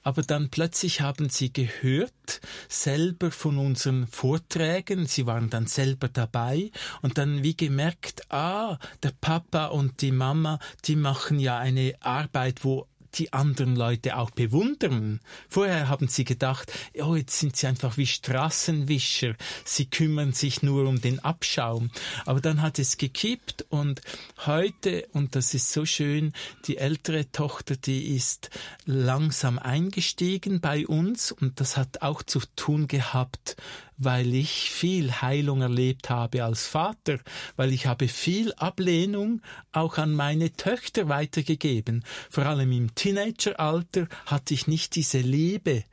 [0.03, 6.69] Aber dann plötzlich haben sie gehört, selber von unseren Vorträgen, sie waren dann selber dabei
[7.01, 12.65] und dann wie gemerkt, ah, der Papa und die Mama, die machen ja eine Arbeit,
[12.65, 15.19] wo die anderen Leute auch bewundern.
[15.49, 19.35] Vorher haben sie gedacht, oh, jetzt sind sie einfach wie Straßenwischer,
[19.65, 21.91] sie kümmern sich nur um den Abschaum.
[22.25, 24.01] Aber dann hat es gekippt und
[24.45, 26.33] heute, und das ist so schön,
[26.65, 28.49] die ältere Tochter, die ist
[28.85, 33.55] langsam eingestiegen bei uns und das hat auch zu tun gehabt
[33.97, 37.19] weil ich viel Heilung erlebt habe als Vater,
[37.55, 39.41] weil ich habe viel Ablehnung
[39.71, 42.03] auch an meine Töchter weitergegeben.
[42.29, 45.83] Vor allem im Teenageralter hatte ich nicht diese Liebe,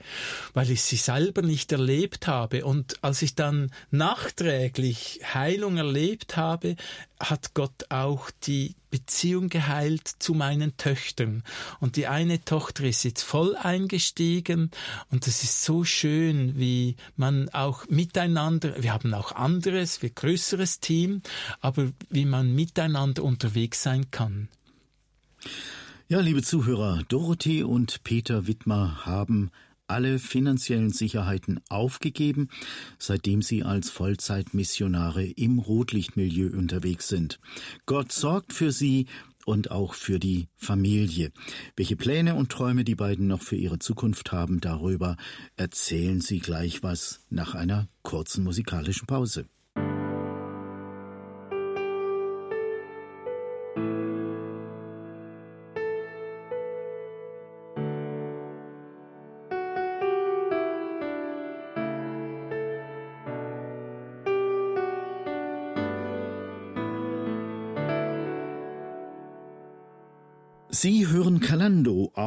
[0.54, 2.64] weil ich sie selber nicht erlebt habe.
[2.64, 6.76] Und als ich dann nachträglich Heilung erlebt habe,
[7.20, 11.44] hat Gott auch die Beziehung geheilt zu meinen Töchtern.
[11.78, 14.70] Und die eine Tochter ist jetzt voll eingestiegen
[15.10, 20.80] und es ist so schön, wie man auch miteinander, wir haben auch anderes, wir größeres
[20.80, 21.22] Team,
[21.60, 24.48] aber wie man miteinander unterwegs sein kann.
[26.08, 29.52] Ja, liebe Zuhörer, Dorothee und Peter Wittmer haben
[29.90, 32.48] alle finanziellen Sicherheiten aufgegeben,
[32.98, 37.38] seitdem sie als Vollzeitmissionare im Rotlichtmilieu unterwegs sind.
[37.86, 39.06] Gott sorgt für sie
[39.44, 41.32] und auch für die Familie.
[41.76, 45.16] Welche Pläne und Träume die beiden noch für ihre Zukunft haben, darüber
[45.56, 49.46] erzählen sie gleich was nach einer kurzen musikalischen Pause.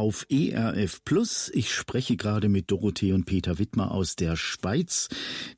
[0.04, 1.49] Auf ERF Plus.
[1.54, 5.08] Ich spreche gerade mit Dorothee und Peter Wittmer aus der Schweiz,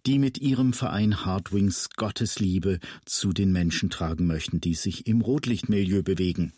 [0.05, 6.03] die mit ihrem Verein Hardwings Gottesliebe zu den Menschen tragen möchten, die sich im Rotlichtmilieu
[6.03, 6.53] bewegen.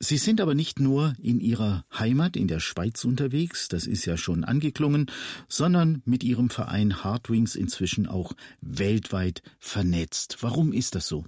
[0.00, 4.16] Sie sind aber nicht nur in ihrer Heimat in der Schweiz unterwegs, das ist ja
[4.16, 5.08] schon angeklungen,
[5.46, 10.38] sondern mit ihrem Verein Hardwings inzwischen auch weltweit vernetzt.
[10.40, 11.24] Warum ist das so?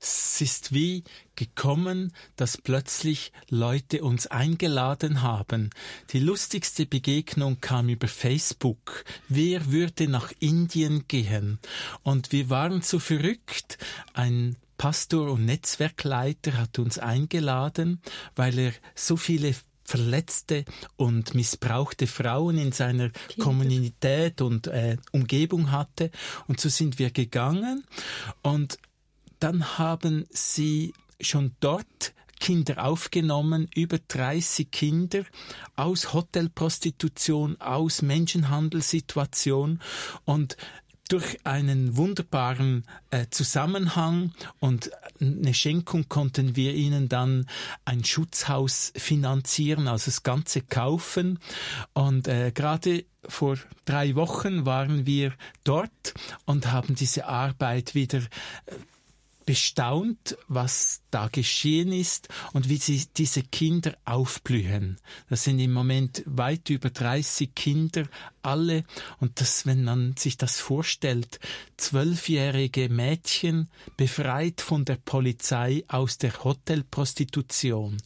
[0.00, 1.02] Es ist wie
[1.34, 5.70] gekommen, dass plötzlich Leute uns eingeladen haben.
[6.12, 9.04] Die lustigste Begegnung kam über Facebook.
[9.28, 11.58] Wer würde nach Indien gehen?
[12.04, 13.78] Und wir waren so verrückt.
[14.14, 18.00] Ein Pastor und Netzwerkleiter hat uns eingeladen,
[18.36, 20.64] weil er so viele verletzte
[20.96, 23.44] und missbrauchte Frauen in seiner Kinder.
[23.44, 26.10] Kommunität und äh, Umgebung hatte.
[26.46, 27.84] Und so sind wir gegangen
[28.42, 28.78] und
[29.38, 35.24] dann haben sie schon dort Kinder aufgenommen, über 30 Kinder
[35.76, 39.80] aus Hotelprostitution, aus Menschenhandelssituation
[40.24, 40.56] und
[41.08, 47.46] durch einen wunderbaren äh, Zusammenhang und eine Schenkung konnten wir ihnen dann
[47.86, 51.38] ein Schutzhaus finanzieren, also das Ganze kaufen.
[51.94, 55.32] Und äh, gerade vor drei Wochen waren wir
[55.64, 56.14] dort
[56.44, 58.74] und haben diese Arbeit wieder äh,
[59.48, 64.98] bestaunt, was da geschehen ist und wie sie diese Kinder aufblühen.
[65.30, 68.04] Das sind im Moment weit über 30 Kinder,
[68.42, 68.84] alle.
[69.20, 71.40] Und das, wenn man sich das vorstellt,
[71.78, 77.96] zwölfjährige Mädchen befreit von der Polizei aus der Hotelprostitution.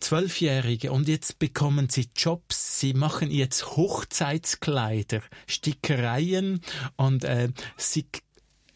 [0.00, 6.62] Zwölfjährige und jetzt bekommen sie Jobs, sie machen jetzt Hochzeitskleider, Stickereien
[6.96, 8.06] und äh, sie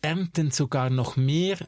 [0.03, 1.59] ernten sogar noch mehr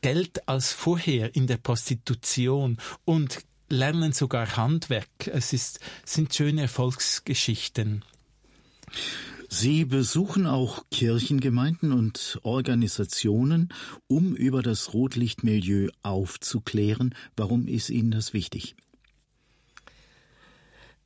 [0.00, 3.38] Geld als vorher in der Prostitution und
[3.68, 5.26] lernen sogar Handwerk.
[5.26, 8.04] Es ist, sind schöne Erfolgsgeschichten.
[9.50, 13.70] Sie besuchen auch Kirchengemeinden und Organisationen,
[14.06, 17.14] um über das Rotlichtmilieu aufzuklären.
[17.34, 18.76] Warum ist Ihnen das wichtig?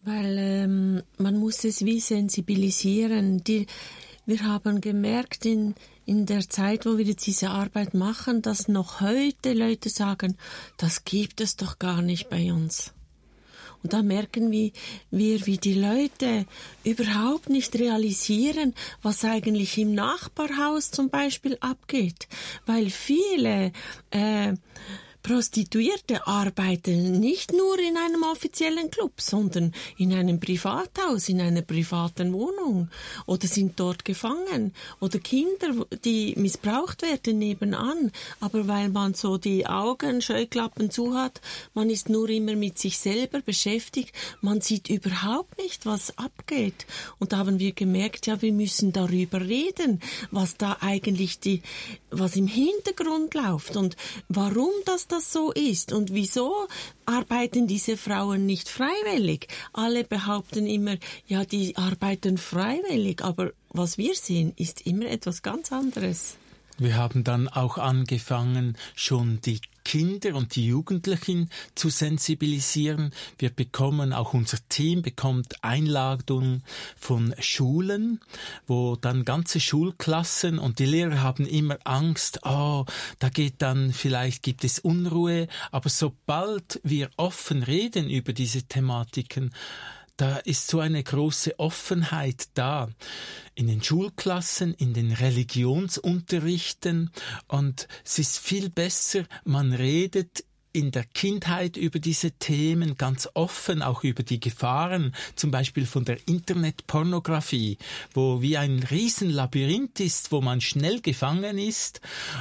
[0.05, 3.45] Weil ähm, man muss es wie sensibilisieren.
[3.45, 3.67] Die,
[4.27, 5.77] wir haben gemerkt in,
[6.07, 10.37] in der Zeit, wo wir diese Arbeit machen, dass noch heute Leute sagen,
[10.77, 12.93] das gibt es doch gar nicht bei uns.
[13.83, 14.71] Und da merken wir,
[15.11, 16.47] wir, wie die Leute
[16.85, 22.29] überhaupt nicht realisieren, was eigentlich im Nachbarhaus zum Beispiel abgeht.
[22.65, 23.73] Weil viele
[24.11, 24.55] äh,
[25.23, 32.33] Prostituierte arbeiten nicht nur in einem offiziellen Club, sondern in einem Privathaus, in einer privaten
[32.33, 32.91] Wohnung
[33.27, 38.11] oder sind dort gefangen oder Kinder, die missbraucht werden nebenan.
[38.41, 41.41] Aber weil man so die Augen, Scheuklappen zu hat,
[41.73, 46.87] man ist nur immer mit sich selber beschäftigt, man sieht überhaupt nicht, was abgeht.
[47.21, 50.01] Und da haben wir gemerkt, ja, wir müssen darüber reden,
[50.33, 51.63] was da eigentlich die,
[52.11, 53.97] was im Hintergrund läuft und
[54.29, 56.67] warum das das so ist und wieso
[57.07, 59.49] arbeiten diese Frauen nicht freiwillig.
[59.73, 65.73] Alle behaupten immer, ja, die arbeiten freiwillig, aber was wir sehen, ist immer etwas ganz
[65.73, 66.37] anderes.
[66.79, 73.13] Wir haben dann auch angefangen, schon die Kinder und die Jugendlichen zu sensibilisieren.
[73.39, 76.63] Wir bekommen, auch unser Team bekommt Einladungen
[76.97, 78.21] von Schulen,
[78.67, 82.85] wo dann ganze Schulklassen und die Lehrer haben immer Angst, oh,
[83.19, 89.53] da geht dann, vielleicht gibt es Unruhe, aber sobald wir offen reden über diese Thematiken,
[90.17, 92.89] da ist so eine große Offenheit da
[93.55, 97.11] in den Schulklassen, in den Religionsunterrichten.
[97.49, 103.83] Und es ist viel besser, man redet in der Kindheit über diese Themen ganz offen,
[103.83, 107.79] auch über die Gefahren, zum Beispiel von der Internetpornografie,
[108.15, 112.01] wo wie ein Riesenlabyrinth ist, wo man schnell gefangen ist.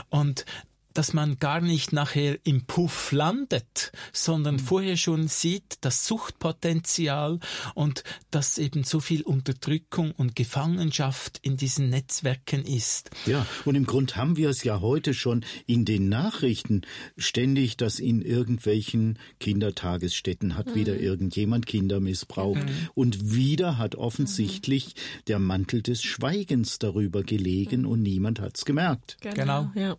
[0.09, 0.45] Und
[0.93, 4.59] dass man gar nicht nachher im Puff landet, sondern mhm.
[4.59, 7.39] vorher schon sieht das Suchtpotenzial
[7.75, 13.09] und dass eben so viel Unterdrückung und Gefangenschaft in diesen Netzwerken ist.
[13.25, 16.81] Ja, und im Grund haben wir es ja heute schon in den Nachrichten
[17.17, 20.75] ständig, dass in irgendwelchen Kindertagesstätten hat mhm.
[20.75, 22.89] wieder irgendjemand Kinder missbraucht mhm.
[22.93, 25.25] und wieder hat offensichtlich mhm.
[25.27, 29.17] der Mantel des Schweigens darüber gelegen und niemand hat's gemerkt.
[29.21, 29.35] Genau.
[29.35, 29.71] genau.
[29.75, 29.97] Ja.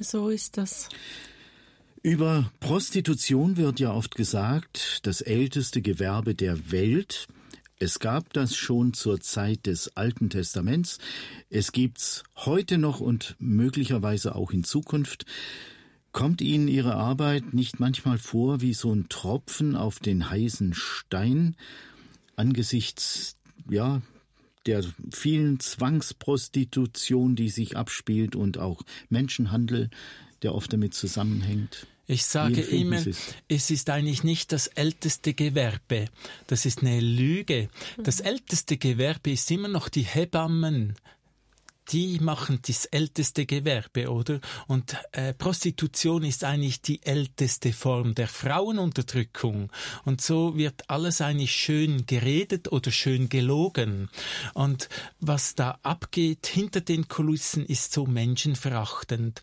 [0.00, 0.88] So ist das.
[2.02, 7.26] Über Prostitution wird ja oft gesagt, das älteste Gewerbe der Welt.
[7.80, 10.98] Es gab das schon zur Zeit des Alten Testaments.
[11.50, 15.26] Es gibt's heute noch und möglicherweise auch in Zukunft.
[16.12, 21.56] Kommt Ihnen Ihre Arbeit nicht manchmal vor wie so ein Tropfen auf den heißen Stein
[22.36, 23.36] angesichts
[23.68, 24.00] ja
[24.68, 29.88] der vielen Zwangsprostitution, die sich abspielt und auch Menschenhandel,
[30.42, 31.86] der oft damit zusammenhängt.
[32.06, 33.02] Ich sage immer,
[33.48, 36.06] es ist eigentlich nicht das älteste Gewerbe.
[36.46, 37.68] Das ist eine Lüge.
[38.02, 40.94] Das älteste Gewerbe ist immer noch die Hebammen,
[41.90, 44.40] die machen das älteste Gewerbe, oder?
[44.66, 49.70] Und äh, Prostitution ist eigentlich die älteste Form der Frauenunterdrückung.
[50.04, 54.10] Und so wird alles eigentlich schön geredet oder schön gelogen.
[54.54, 54.88] Und
[55.20, 59.42] was da abgeht hinter den Kulissen ist so menschenverachtend.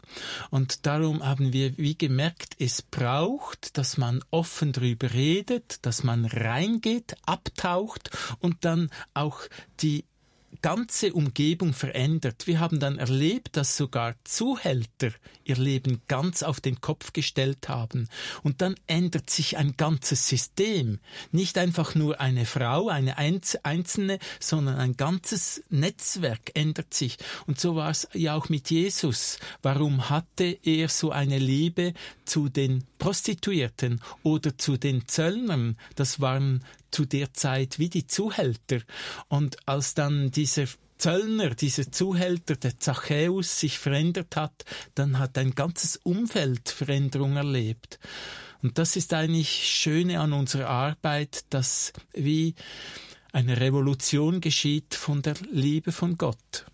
[0.52, 6.26] Und darum haben wir wie gemerkt, es braucht, dass man offen drüber redet, dass man
[6.26, 9.42] reingeht, abtaucht und dann auch
[9.80, 10.06] die
[10.61, 12.48] ganze Umgebung verändert.
[12.48, 15.11] Wir haben dann erlebt, dass sogar Zuhälter
[15.44, 18.10] ihr Leben ganz auf den Kopf gestellt haben.
[18.44, 20.99] Und dann ändert sich ein ganzes System.
[21.32, 27.18] Nicht einfach nur eine Frau, eine einzelne, sondern ein ganzes Netzwerk ändert sich.
[27.48, 29.40] Und so war es ja auch mit Jesus.
[29.61, 31.94] Warum hatte er so eine Liebe
[32.26, 35.77] zu den Prostituierten oder zu den Zöllnern?
[35.95, 38.80] Das waren zu der Zeit wie die Zuhälter.
[39.28, 40.66] Und als dann dieser
[40.98, 47.99] Zöllner, dieser Zuhälter, der Zachäus, sich verändert hat, dann hat ein ganzes Umfeld Veränderung erlebt.
[48.62, 52.56] Und das ist eigentlich Schöne an unserer Arbeit, dass wie
[53.32, 56.66] eine Revolution geschieht von der Liebe von Gott.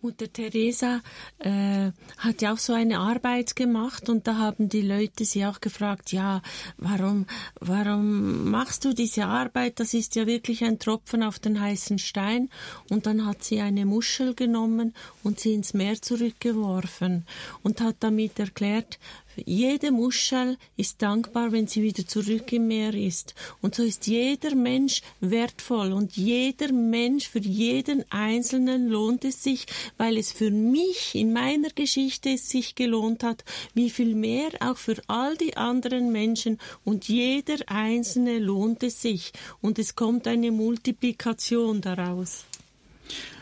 [0.00, 1.00] Mutter Teresa
[1.38, 5.60] äh, hat ja auch so eine Arbeit gemacht und da haben die Leute sie auch
[5.60, 6.40] gefragt, ja,
[6.76, 7.26] warum,
[7.58, 9.80] warum machst du diese Arbeit?
[9.80, 12.48] Das ist ja wirklich ein Tropfen auf den heißen Stein.
[12.88, 14.94] Und dann hat sie eine Muschel genommen
[15.24, 17.26] und sie ins Meer zurückgeworfen
[17.62, 19.00] und hat damit erklärt,
[19.46, 23.34] jede Muschel ist dankbar, wenn sie wieder zurück im Meer ist.
[23.60, 29.66] Und so ist jeder Mensch wertvoll und jeder Mensch, für jeden Einzelnen lohnt es sich,
[29.96, 33.44] weil es für mich in meiner Geschichte es sich gelohnt hat,
[33.74, 39.32] wie viel mehr auch für all die anderen Menschen und jeder Einzelne lohnt es sich
[39.60, 42.44] und es kommt eine Multiplikation daraus.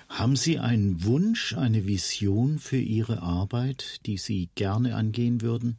[0.08, 5.78] Haben Sie einen Wunsch, eine Vision für Ihre Arbeit, die Sie gerne angehen würden?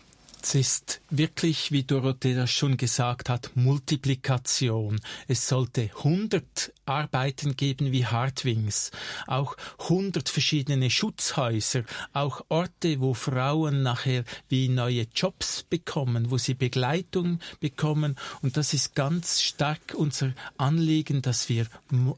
[0.43, 4.99] Es ist wirklich, wie Dorothee das schon gesagt hat, Multiplikation.
[5.27, 8.91] Es sollte 100 Arbeiten geben wie Hardwings,
[9.27, 16.55] auch 100 verschiedene Schutzhäuser, auch Orte, wo Frauen nachher wie neue Jobs bekommen, wo sie
[16.55, 18.15] Begleitung bekommen.
[18.41, 21.67] Und das ist ganz stark unser Anliegen, dass wir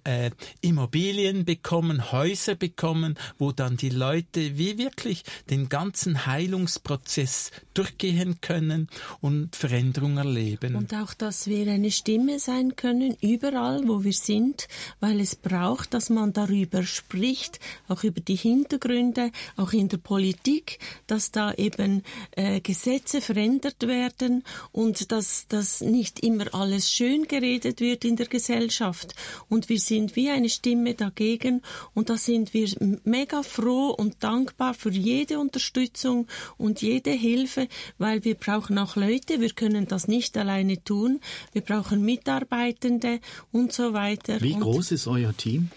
[0.06, 0.32] äh,
[0.62, 8.88] Immobilien bekommen, Häuser bekommen, wo dann die Leute wie wirklich den ganzen Heilungsprozess durchgehen können
[9.22, 10.76] und Veränderung erleben.
[10.76, 14.68] Und auch, dass wir eine Stimme sein können, überall, wo wir sind,
[15.00, 20.80] weil es braucht, dass man darüber spricht, auch über die Hintergründe, auch in der Politik,
[21.08, 27.80] dass da eben äh, Gesetze verändert werden und dass das nicht immer alles schön geredet
[27.80, 29.16] wird in der Gesellschaft.
[29.50, 31.62] Und wir sind wie eine Stimme dagegen
[31.94, 32.70] und da sind wir
[33.04, 36.28] mega froh und dankbar für jede Unterstützung
[36.58, 37.68] und jede Hilfe,
[38.04, 41.22] weil wir brauchen auch Leute, wir können das nicht alleine tun,
[41.54, 43.22] wir brauchen Mitarbeitende
[43.54, 44.42] und so weiter.
[44.42, 45.70] Wie groß ist euer Team?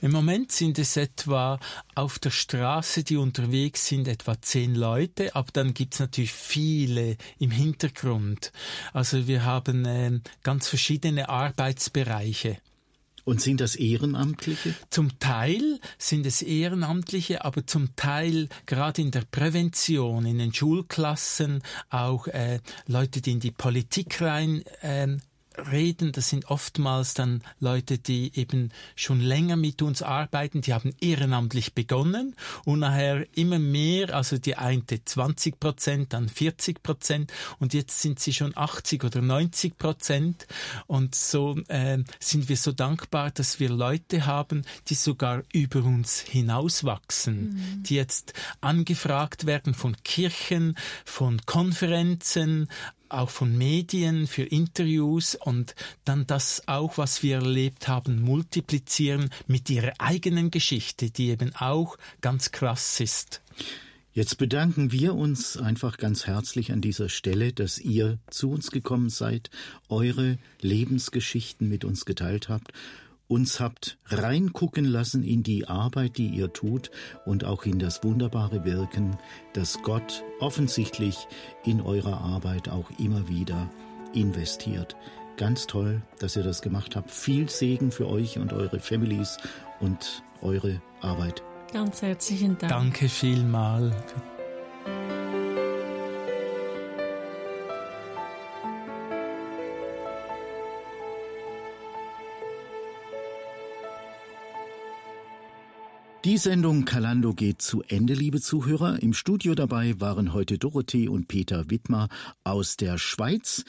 [0.00, 1.58] Im Moment sind es etwa
[1.96, 7.16] auf der Straße, die unterwegs sind, etwa zehn Leute, aber dann gibt es natürlich viele
[7.40, 8.52] im Hintergrund.
[8.92, 12.58] Also wir haben äh, ganz verschiedene Arbeitsbereiche.
[13.24, 14.74] Und sind das Ehrenamtliche?
[14.90, 21.62] Zum Teil sind es Ehrenamtliche, aber zum Teil gerade in der Prävention, in den Schulklassen,
[21.88, 25.16] auch äh, Leute, die in die Politik rein äh,
[25.70, 30.94] reden, das sind oftmals dann Leute, die eben schon länger mit uns arbeiten, die haben
[31.00, 32.34] ehrenamtlich begonnen
[32.64, 38.20] und nachher immer mehr, also die eine 20 Prozent, dann 40 Prozent und jetzt sind
[38.20, 40.46] sie schon 80 oder 90 Prozent
[40.86, 46.20] und so äh, sind wir so dankbar, dass wir Leute haben, die sogar über uns
[46.20, 47.82] hinauswachsen, mhm.
[47.82, 52.68] die jetzt angefragt werden von Kirchen, von Konferenzen,
[53.12, 55.74] auch von Medien für Interviews und
[56.04, 61.98] dann das auch, was wir erlebt haben, multiplizieren mit ihrer eigenen Geschichte, die eben auch
[62.20, 63.42] ganz krass ist.
[64.14, 69.08] Jetzt bedanken wir uns einfach ganz herzlich an dieser Stelle, dass ihr zu uns gekommen
[69.08, 69.48] seid,
[69.88, 72.72] eure Lebensgeschichten mit uns geteilt habt
[73.32, 76.90] uns habt reingucken lassen in die Arbeit, die ihr tut
[77.24, 79.16] und auch in das wunderbare Wirken,
[79.54, 81.26] das Gott offensichtlich
[81.64, 83.70] in eurer Arbeit auch immer wieder
[84.12, 84.96] investiert.
[85.38, 87.10] Ganz toll, dass ihr das gemacht habt.
[87.10, 89.38] Viel Segen für euch und eure Families
[89.80, 91.42] und eure Arbeit.
[91.72, 92.70] Ganz herzlichen Dank.
[92.70, 93.96] Danke vielmal.
[106.24, 109.02] Die Sendung Kalando geht zu Ende, liebe Zuhörer.
[109.02, 112.08] Im Studio dabei waren heute Dorothee und Peter Wittmer
[112.44, 113.64] aus der Schweiz.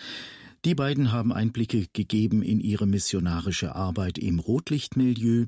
[0.63, 5.47] Die beiden haben Einblicke gegeben in ihre missionarische Arbeit im Rotlichtmilieu.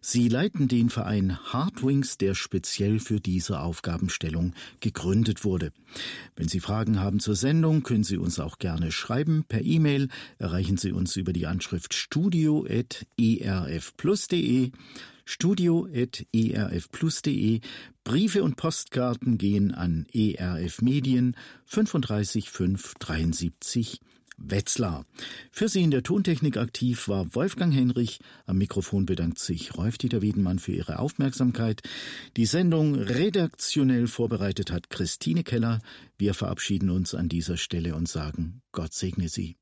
[0.00, 5.72] Sie leiten den Verein Hardwings, der speziell für diese Aufgabenstellung gegründet wurde.
[6.36, 9.44] Wenn Sie Fragen haben zur Sendung, können Sie uns auch gerne schreiben.
[9.48, 10.08] Per E-Mail
[10.38, 14.70] erreichen Sie uns über die Anschrift studio.erfplus.de
[15.24, 17.60] studio.erfplus.de.
[18.04, 21.36] Briefe und Postkarten gehen an ERF Medien
[21.66, 24.00] 35573
[24.36, 25.06] Wetzlar.
[25.50, 28.20] Für Sie in der Tontechnik aktiv war Wolfgang Henrich.
[28.46, 31.82] Am Mikrofon bedankt sich Rolf-Dieter Wiedenmann für Ihre Aufmerksamkeit.
[32.36, 35.80] Die Sendung redaktionell vorbereitet hat Christine Keller.
[36.18, 39.56] Wir verabschieden uns an dieser Stelle und sagen Gott segne Sie.